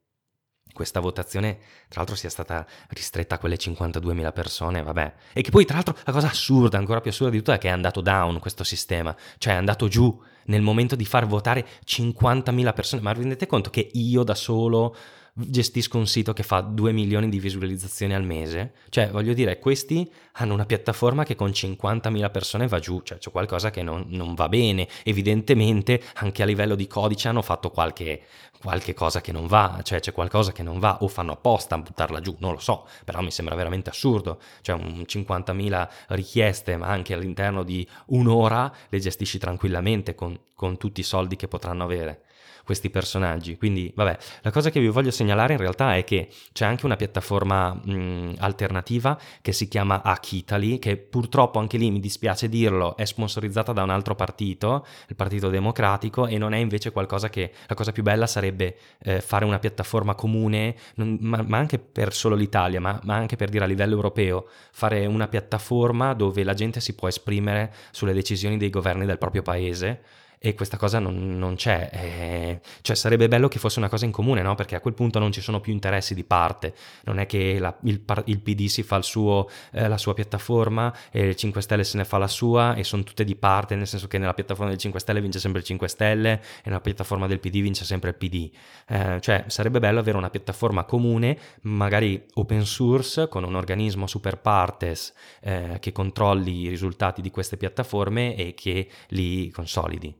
questa 0.72 1.00
votazione, 1.00 1.58
tra 1.88 2.00
l'altro, 2.00 2.16
sia 2.16 2.28
stata 2.28 2.66
ristretta 2.88 3.36
a 3.36 3.38
quelle 3.38 3.56
52.000 3.56 4.32
persone, 4.32 4.82
vabbè. 4.82 5.14
E 5.32 5.40
che 5.40 5.50
poi, 5.50 5.64
tra 5.64 5.76
l'altro, 5.76 5.96
la 6.04 6.12
cosa 6.12 6.28
assurda, 6.28 6.76
ancora 6.76 7.00
più 7.00 7.10
assurda 7.10 7.32
di 7.32 7.38
tutto, 7.38 7.52
è 7.52 7.58
che 7.58 7.68
è 7.68 7.70
andato 7.70 8.00
down 8.02 8.38
questo 8.40 8.62
sistema, 8.64 9.16
cioè 9.38 9.54
è 9.54 9.56
andato 9.56 9.88
giù 9.88 10.20
nel 10.46 10.62
momento 10.62 10.96
di 10.96 11.04
far 11.04 11.26
votare 11.26 11.66
50.000 11.84 12.74
persone. 12.74 13.02
Ma 13.02 13.12
rendete 13.12 13.46
conto 13.46 13.70
che 13.70 13.90
io 13.92 14.22
da 14.22 14.34
solo 14.34 14.94
gestisco 15.38 15.98
un 15.98 16.06
sito 16.06 16.32
che 16.32 16.42
fa 16.42 16.60
2 16.62 16.92
milioni 16.92 17.28
di 17.28 17.38
visualizzazioni 17.38 18.14
al 18.14 18.24
mese. 18.24 18.72
Cioè, 18.88 19.10
voglio 19.10 19.34
dire, 19.34 19.58
questi 19.58 20.10
hanno 20.32 20.54
una 20.54 20.64
piattaforma 20.64 21.24
che 21.24 21.34
con 21.34 21.50
50.000 21.50 22.30
persone 22.30 22.66
va 22.66 22.78
giù, 22.78 23.02
cioè 23.02 23.18
c'è 23.18 23.30
qualcosa 23.30 23.70
che 23.70 23.82
non, 23.82 24.06
non 24.08 24.34
va 24.34 24.48
bene. 24.48 24.88
Evidentemente, 25.04 26.02
anche 26.14 26.42
a 26.42 26.46
livello 26.46 26.74
di 26.74 26.86
codice 26.86 27.28
hanno 27.28 27.42
fatto 27.42 27.70
qualche, 27.70 28.22
qualche 28.62 28.94
cosa 28.94 29.20
che 29.20 29.32
non 29.32 29.46
va, 29.46 29.80
cioè 29.82 30.00
c'è 30.00 30.12
qualcosa 30.12 30.52
che 30.52 30.62
non 30.62 30.78
va 30.78 30.98
o 31.02 31.08
fanno 31.08 31.32
apposta 31.32 31.74
a 31.74 31.78
buttarla 31.78 32.20
giù, 32.20 32.34
non 32.38 32.52
lo 32.52 32.58
so, 32.58 32.88
però 33.04 33.20
mi 33.20 33.30
sembra 33.30 33.54
veramente 33.54 33.90
assurdo. 33.90 34.40
Cioè, 34.62 34.74
un 34.74 35.04
50.000 35.06 35.88
richieste, 36.08 36.78
ma 36.78 36.86
anche 36.86 37.12
all'interno 37.12 37.62
di 37.62 37.86
un'ora 38.06 38.72
le 38.88 38.98
gestisci 38.98 39.38
tranquillamente 39.38 40.14
con, 40.14 40.38
con 40.54 40.78
tutti 40.78 41.00
i 41.00 41.04
soldi 41.04 41.36
che 41.36 41.46
potranno 41.46 41.84
avere 41.84 42.22
questi 42.66 42.90
personaggi. 42.90 43.56
Quindi, 43.56 43.92
vabbè, 43.94 44.18
la 44.42 44.50
cosa 44.50 44.70
che 44.70 44.80
vi 44.80 44.88
voglio 44.88 45.12
segnalare 45.12 45.52
in 45.52 45.60
realtà 45.60 45.94
è 45.94 46.02
che 46.02 46.28
c'è 46.52 46.64
anche 46.64 46.84
una 46.84 46.96
piattaforma 46.96 47.72
mh, 47.72 48.34
alternativa 48.38 49.16
che 49.40 49.52
si 49.52 49.68
chiama 49.68 50.02
Akitali, 50.02 50.80
che 50.80 50.96
purtroppo 50.96 51.60
anche 51.60 51.78
lì 51.78 51.92
mi 51.92 52.00
dispiace 52.00 52.48
dirlo, 52.48 52.96
è 52.96 53.04
sponsorizzata 53.04 53.72
da 53.72 53.84
un 53.84 53.90
altro 53.90 54.16
partito, 54.16 54.84
il 55.06 55.14
Partito 55.14 55.48
Democratico, 55.48 56.26
e 56.26 56.38
non 56.38 56.54
è 56.54 56.58
invece 56.58 56.90
qualcosa 56.90 57.28
che 57.28 57.52
la 57.68 57.76
cosa 57.76 57.92
più 57.92 58.02
bella 58.02 58.26
sarebbe 58.26 58.76
eh, 58.98 59.20
fare 59.20 59.44
una 59.44 59.60
piattaforma 59.60 60.16
comune, 60.16 60.74
non, 60.96 61.18
ma, 61.20 61.44
ma, 61.46 61.58
anche 61.58 61.78
per 61.78 62.12
solo 62.12 62.34
l'Italia, 62.34 62.80
ma, 62.80 62.98
ma 63.04 63.14
anche 63.14 63.36
per 63.36 63.48
dire 63.48 63.62
a 63.62 63.68
livello 63.68 63.94
europeo, 63.94 64.48
fare 64.72 65.06
una 65.06 65.28
piattaforma 65.28 66.14
dove 66.14 66.42
la 66.42 66.54
gente 66.54 66.80
si 66.80 66.96
può 66.96 67.06
esprimere 67.06 67.72
sulle 67.92 68.12
decisioni 68.12 68.56
dei 68.56 68.70
governi 68.70 69.06
del 69.06 69.18
proprio 69.18 69.42
paese 69.42 70.24
e 70.38 70.54
questa 70.54 70.76
cosa 70.76 70.98
non, 70.98 71.38
non 71.38 71.56
c'è. 71.56 71.90
Eh, 71.92 72.60
cioè 72.82 72.96
sarebbe 72.96 73.28
bello 73.28 73.48
che 73.48 73.58
fosse 73.58 73.78
una 73.78 73.88
cosa 73.88 74.04
in 74.04 74.10
comune, 74.10 74.42
no? 74.42 74.54
Perché 74.54 74.76
a 74.76 74.80
quel 74.80 74.94
punto 74.94 75.18
non 75.18 75.32
ci 75.32 75.40
sono 75.40 75.60
più 75.60 75.72
interessi 75.72 76.14
di 76.14 76.24
parte. 76.24 76.74
Non 77.04 77.18
è 77.18 77.26
che 77.26 77.58
la, 77.58 77.76
il, 77.82 78.02
il, 78.24 78.40
PD 78.40 78.66
si 78.66 78.82
fa 78.82 79.00
suo, 79.02 79.48
eh, 79.72 79.88
la 79.88 79.98
sua 79.98 80.14
piattaforma 80.14 80.94
e 81.10 81.26
il 81.26 81.36
5 81.36 81.60
Stelle 81.60 81.84
se 81.84 81.96
ne 81.96 82.04
fa 82.04 82.18
la 82.18 82.28
sua 82.28 82.74
e 82.74 82.84
sono 82.84 83.02
tutte 83.02 83.24
di 83.24 83.36
parte, 83.36 83.74
nel 83.74 83.86
senso 83.86 84.06
che 84.06 84.18
nella 84.18 84.34
piattaforma 84.34 84.70
del 84.70 84.78
5 84.78 85.00
Stelle 85.00 85.20
vince 85.20 85.38
sempre 85.38 85.60
il 85.60 85.66
5 85.66 85.88
Stelle 85.88 86.32
e 86.32 86.40
nella 86.64 86.80
piattaforma 86.80 87.26
del 87.26 87.40
PD 87.40 87.60
vince 87.60 87.84
sempre 87.84 88.10
il 88.10 88.16
PD. 88.16 88.50
Eh, 88.88 89.20
cioè 89.20 89.44
sarebbe 89.48 89.78
bello 89.78 90.00
avere 90.00 90.16
una 90.16 90.30
piattaforma 90.30 90.84
comune, 90.84 91.38
magari 91.62 92.24
open 92.34 92.64
source, 92.64 93.28
con 93.28 93.44
un 93.44 93.54
organismo 93.54 94.06
super 94.06 94.38
partes 94.38 95.12
eh, 95.40 95.78
che 95.80 95.92
controlli 95.92 96.62
i 96.62 96.68
risultati 96.68 97.22
di 97.22 97.30
queste 97.30 97.56
piattaforme 97.56 98.36
e 98.36 98.54
che 98.54 98.88
li 99.08 99.50
consolidi. 99.50 100.14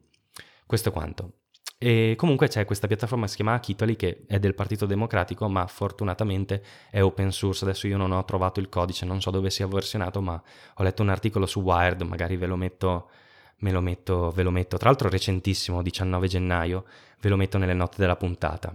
Questo 0.66 0.88
è 0.88 0.92
quanto. 0.92 1.32
E 1.78 2.14
comunque 2.16 2.48
c'è 2.48 2.64
questa 2.64 2.86
piattaforma 2.86 3.24
che 3.24 3.30
si 3.30 3.36
chiama 3.36 3.52
Akitoli 3.52 3.96
che 3.96 4.24
è 4.26 4.38
del 4.38 4.54
Partito 4.54 4.86
Democratico, 4.86 5.46
ma 5.48 5.66
fortunatamente 5.66 6.62
è 6.90 7.02
open 7.02 7.30
source. 7.30 7.64
Adesso 7.64 7.86
io 7.86 7.98
non 7.98 8.12
ho 8.12 8.24
trovato 8.24 8.60
il 8.60 8.70
codice, 8.70 9.04
non 9.04 9.20
so 9.20 9.30
dove 9.30 9.50
sia 9.50 9.66
versionato, 9.66 10.22
ma 10.22 10.42
ho 10.74 10.82
letto 10.82 11.02
un 11.02 11.10
articolo 11.10 11.44
su 11.44 11.60
Wired, 11.60 12.00
magari 12.02 12.36
ve 12.36 12.46
lo 12.46 12.56
metto, 12.56 13.10
me 13.58 13.72
lo 13.72 13.82
metto, 13.82 14.30
ve 14.30 14.42
lo 14.42 14.50
metto. 14.50 14.78
Tra 14.78 14.88
l'altro 14.88 15.10
recentissimo, 15.10 15.82
19 15.82 16.28
gennaio, 16.28 16.86
ve 17.20 17.28
lo 17.28 17.36
metto 17.36 17.58
nelle 17.58 17.74
note 17.74 17.96
della 17.98 18.16
puntata. 18.16 18.74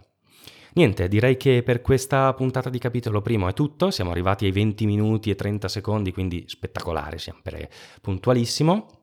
Niente, 0.74 1.08
direi 1.08 1.36
che 1.38 1.64
per 1.64 1.82
questa 1.82 2.32
puntata 2.34 2.70
di 2.70 2.78
capitolo 2.78 3.22
primo 3.22 3.50
è 3.50 3.54
tutto, 3.54 3.92
siamo 3.92 4.12
arrivati 4.12 4.46
ai 4.46 4.52
20 4.52 4.86
minuti 4.86 5.30
e 5.32 5.36
30 5.36 5.68
secondi, 5.68 6.14
quindi 6.14 6.46
spettacolare, 6.48 7.18
sempre 7.18 7.70
puntualissimo. 8.00 9.01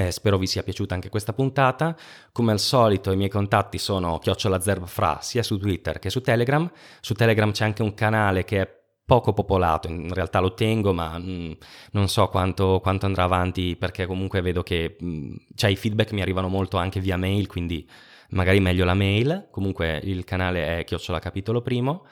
Eh, 0.00 0.12
spero 0.12 0.38
vi 0.38 0.46
sia 0.46 0.62
piaciuta 0.62 0.94
anche 0.94 1.10
questa 1.10 1.34
puntata. 1.34 1.94
Come 2.32 2.52
al 2.52 2.58
solito 2.58 3.12
i 3.12 3.16
miei 3.16 3.28
contatti 3.28 3.76
sono 3.76 4.18
chiocciolazerbfra 4.18 5.18
sia 5.20 5.42
su 5.42 5.58
Twitter 5.58 5.98
che 5.98 6.08
su 6.08 6.22
Telegram. 6.22 6.70
Su 7.02 7.12
Telegram 7.12 7.52
c'è 7.52 7.64
anche 7.64 7.82
un 7.82 7.92
canale 7.92 8.44
che 8.44 8.62
è 8.62 8.78
poco 9.04 9.34
popolato, 9.34 9.88
in 9.88 10.14
realtà 10.14 10.38
lo 10.38 10.54
tengo 10.54 10.94
ma 10.94 11.18
mh, 11.18 11.30
mm, 11.30 11.52
non 11.92 12.08
so 12.08 12.28
quanto, 12.28 12.78
quanto, 12.80 13.06
andrà 13.06 13.24
avanti 13.24 13.76
perché 13.76 14.06
comunque 14.06 14.40
vedo 14.40 14.62
che 14.62 14.96
mh, 14.98 15.06
mm, 15.06 15.34
cioè, 15.54 15.68
i 15.68 15.76
feedback 15.76 16.12
mi 16.12 16.22
arrivano 16.22 16.48
molto 16.48 16.78
anche 16.78 17.00
via 17.00 17.18
mail, 17.18 17.46
quindi 17.46 17.86
magari 18.30 18.58
meglio 18.60 18.86
la 18.86 18.94
mail. 18.94 19.48
Comunque 19.50 20.00
il 20.02 20.24
canale 20.24 20.78
è 20.78 20.84
chiocciola 20.84 21.18
capitolo 21.18 21.60
primo. 21.60 22.06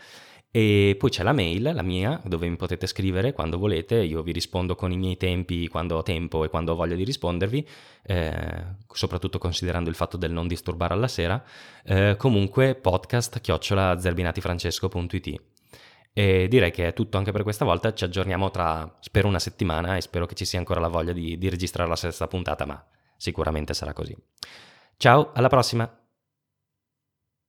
E 0.50 0.96
poi 0.98 1.10
c'è 1.10 1.22
la 1.22 1.32
mail, 1.32 1.70
la 1.74 1.82
mia, 1.82 2.20
dove 2.24 2.48
mi 2.48 2.56
potete 2.56 2.86
scrivere 2.86 3.32
quando 3.32 3.58
volete, 3.58 3.96
io 3.96 4.22
vi 4.22 4.32
rispondo 4.32 4.74
con 4.74 4.90
i 4.90 4.96
miei 4.96 5.18
tempi, 5.18 5.68
quando 5.68 5.96
ho 5.96 6.02
tempo 6.02 6.42
e 6.44 6.48
quando 6.48 6.72
ho 6.72 6.74
voglia 6.74 6.94
di 6.94 7.04
rispondervi, 7.04 7.68
eh, 8.04 8.64
soprattutto 8.90 9.38
considerando 9.38 9.90
il 9.90 9.94
fatto 9.94 10.16
del 10.16 10.32
non 10.32 10.46
disturbare 10.48 10.94
alla 10.94 11.08
sera. 11.08 11.42
Eh, 11.84 12.16
comunque 12.16 12.74
podcast 12.74 13.40
chiocciola. 13.40 13.94
E 16.14 16.48
direi 16.48 16.70
che 16.72 16.88
è 16.88 16.92
tutto 16.94 17.18
anche 17.18 17.30
per 17.30 17.42
questa 17.42 17.64
volta, 17.64 17.92
ci 17.92 18.04
aggiorniamo 18.04 18.50
tra 18.50 18.96
spero 19.00 19.28
una 19.28 19.38
settimana 19.38 19.96
e 19.96 20.00
spero 20.00 20.26
che 20.26 20.34
ci 20.34 20.44
sia 20.44 20.58
ancora 20.58 20.80
la 20.80 20.88
voglia 20.88 21.12
di, 21.12 21.38
di 21.38 21.48
registrare 21.48 21.88
la 21.88 21.94
sesta 21.94 22.26
puntata, 22.26 22.64
ma 22.64 22.84
sicuramente 23.16 23.74
sarà 23.74 23.92
così. 23.92 24.16
Ciao, 24.96 25.30
alla 25.34 25.48
prossima! 25.48 25.97